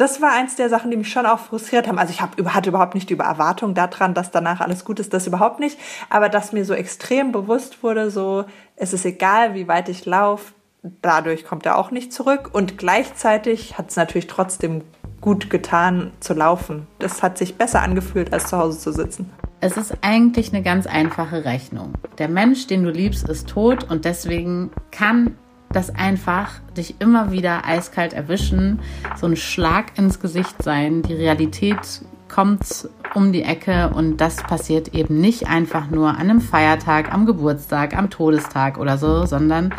das 0.00 0.22
war 0.22 0.32
eins 0.32 0.56
der 0.56 0.70
Sachen, 0.70 0.90
die 0.90 0.96
mich 0.96 1.12
schon 1.12 1.26
auch 1.26 1.38
frustriert 1.38 1.86
haben. 1.86 1.98
Also 1.98 2.12
ich 2.12 2.22
hab, 2.22 2.40
hatte 2.54 2.70
überhaupt 2.70 2.94
nicht 2.94 3.10
die 3.10 3.18
Erwartung 3.18 3.74
daran, 3.74 4.14
dass 4.14 4.30
danach 4.30 4.60
alles 4.60 4.84
gut 4.84 4.98
ist, 4.98 5.12
das 5.12 5.26
überhaupt 5.26 5.60
nicht. 5.60 5.78
Aber 6.08 6.30
dass 6.30 6.52
mir 6.52 6.64
so 6.64 6.72
extrem 6.72 7.32
bewusst 7.32 7.82
wurde, 7.82 8.10
so, 8.10 8.44
es 8.76 8.94
ist 8.94 9.04
egal, 9.04 9.54
wie 9.54 9.68
weit 9.68 9.90
ich 9.90 10.06
laufe, 10.06 10.54
dadurch 11.02 11.44
kommt 11.44 11.66
er 11.66 11.76
auch 11.76 11.90
nicht 11.90 12.14
zurück. 12.14 12.48
Und 12.52 12.78
gleichzeitig 12.78 13.76
hat 13.76 13.90
es 13.90 13.96
natürlich 13.96 14.26
trotzdem 14.26 14.82
gut 15.20 15.50
getan 15.50 16.12
zu 16.20 16.32
laufen. 16.32 16.86
Das 16.98 17.22
hat 17.22 17.36
sich 17.36 17.56
besser 17.56 17.82
angefühlt, 17.82 18.32
als 18.32 18.46
zu 18.46 18.56
Hause 18.56 18.78
zu 18.78 18.92
sitzen. 18.92 19.30
Es 19.60 19.76
ist 19.76 19.98
eigentlich 20.00 20.54
eine 20.54 20.62
ganz 20.62 20.86
einfache 20.86 21.44
Rechnung. 21.44 21.92
Der 22.16 22.28
Mensch, 22.28 22.66
den 22.66 22.84
du 22.84 22.90
liebst, 22.90 23.28
ist 23.28 23.50
tot 23.50 23.84
und 23.90 24.06
deswegen 24.06 24.70
kann 24.90 25.36
das 25.72 25.94
einfach 25.94 26.60
dich 26.76 27.00
immer 27.00 27.30
wieder 27.30 27.64
eiskalt 27.64 28.12
erwischen, 28.12 28.80
so 29.16 29.26
ein 29.26 29.36
Schlag 29.36 29.96
ins 29.96 30.18
Gesicht 30.20 30.62
sein. 30.62 31.02
Die 31.02 31.14
Realität 31.14 32.02
kommt 32.28 32.88
um 33.14 33.32
die 33.32 33.42
Ecke 33.42 33.90
und 33.94 34.16
das 34.20 34.36
passiert 34.36 34.94
eben 34.94 35.20
nicht 35.20 35.46
einfach 35.48 35.88
nur 35.88 36.10
an 36.10 36.18
einem 36.18 36.40
Feiertag, 36.40 37.12
am 37.12 37.24
Geburtstag, 37.24 37.96
am 37.96 38.10
Todestag 38.10 38.78
oder 38.78 38.98
so, 38.98 39.26
sondern 39.26 39.72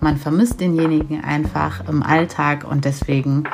man 0.00 0.16
vermisst 0.16 0.60
denjenigen 0.60 1.22
einfach 1.22 1.88
im 1.88 2.02
Alltag 2.02 2.64
und 2.64 2.84
deswegen 2.84 3.44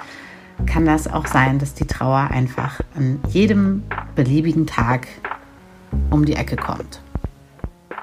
kann 0.67 0.85
das 0.85 1.09
auch 1.09 1.27
sein, 1.27 1.59
dass 1.59 1.75
die 1.75 1.87
Trauer 1.87 2.29
einfach 2.31 2.81
an 2.97 3.21
jedem 3.29 3.83
beliebigen 4.15 4.67
Tag 4.67 5.09
um 6.11 6.25
die 6.25 6.35
Ecke 6.35 6.57
kommt. 6.57 7.01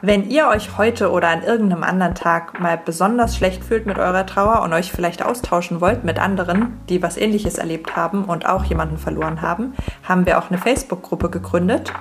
Wenn 0.02 0.30
ihr 0.30 0.48
euch 0.48 0.78
heute 0.78 1.12
oder 1.12 1.30
an 1.30 1.42
irgendeinem 1.42 1.84
anderen 1.84 2.14
Tag 2.14 2.60
mal 2.60 2.78
besonders 2.78 3.36
schlecht 3.36 3.64
fühlt 3.64 3.88
mit 3.88 3.98
eurer 3.98 4.28
Trauer 4.28 4.62
und 4.62 4.72
euch 4.74 4.92
vielleicht 4.92 5.26
austauschen 5.26 5.82
wollt 5.82 6.04
mit 6.04 6.20
anderen, 6.20 6.80
die 6.88 7.02
was 7.02 7.18
ähnliches 7.18 7.58
erlebt 7.58 7.96
haben 7.96 8.26
und 8.26 8.46
auch 8.46 8.64
jemanden 8.66 8.98
verloren 8.98 9.42
haben, 9.42 9.74
haben 10.04 10.28
wir 10.28 10.38
auch 10.38 10.50
eine 10.50 10.60
Facebook-Gruppe 10.60 11.32
gegründet, 11.32 11.94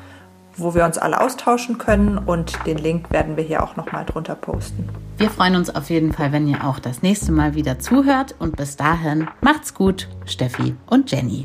wo 0.58 0.74
wir 0.74 0.84
uns 0.84 0.98
alle 0.98 1.20
austauschen 1.20 1.78
können 1.78 2.18
und 2.18 2.66
den 2.66 2.76
Link 2.76 3.10
werden 3.10 3.36
wir 3.38 3.44
hier 3.44 3.62
auch 3.62 3.76
nochmal 3.76 4.04
drunter 4.04 4.34
posten. 4.34 4.88
Wir 5.16 5.30
freuen 5.30 5.56
uns 5.56 5.74
auf 5.74 5.88
jeden 5.88 6.12
Fall, 6.12 6.32
wenn 6.32 6.46
ihr 6.46 6.64
auch 6.64 6.78
das 6.78 7.00
nächste 7.00 7.32
Mal 7.32 7.54
wieder 7.54 7.78
zuhört 7.78 8.34
und 8.38 8.56
bis 8.56 8.76
dahin 8.76 9.28
macht's 9.40 9.72
gut, 9.72 10.08
Steffi 10.26 10.74
und 10.86 11.10
Jenny. 11.10 11.42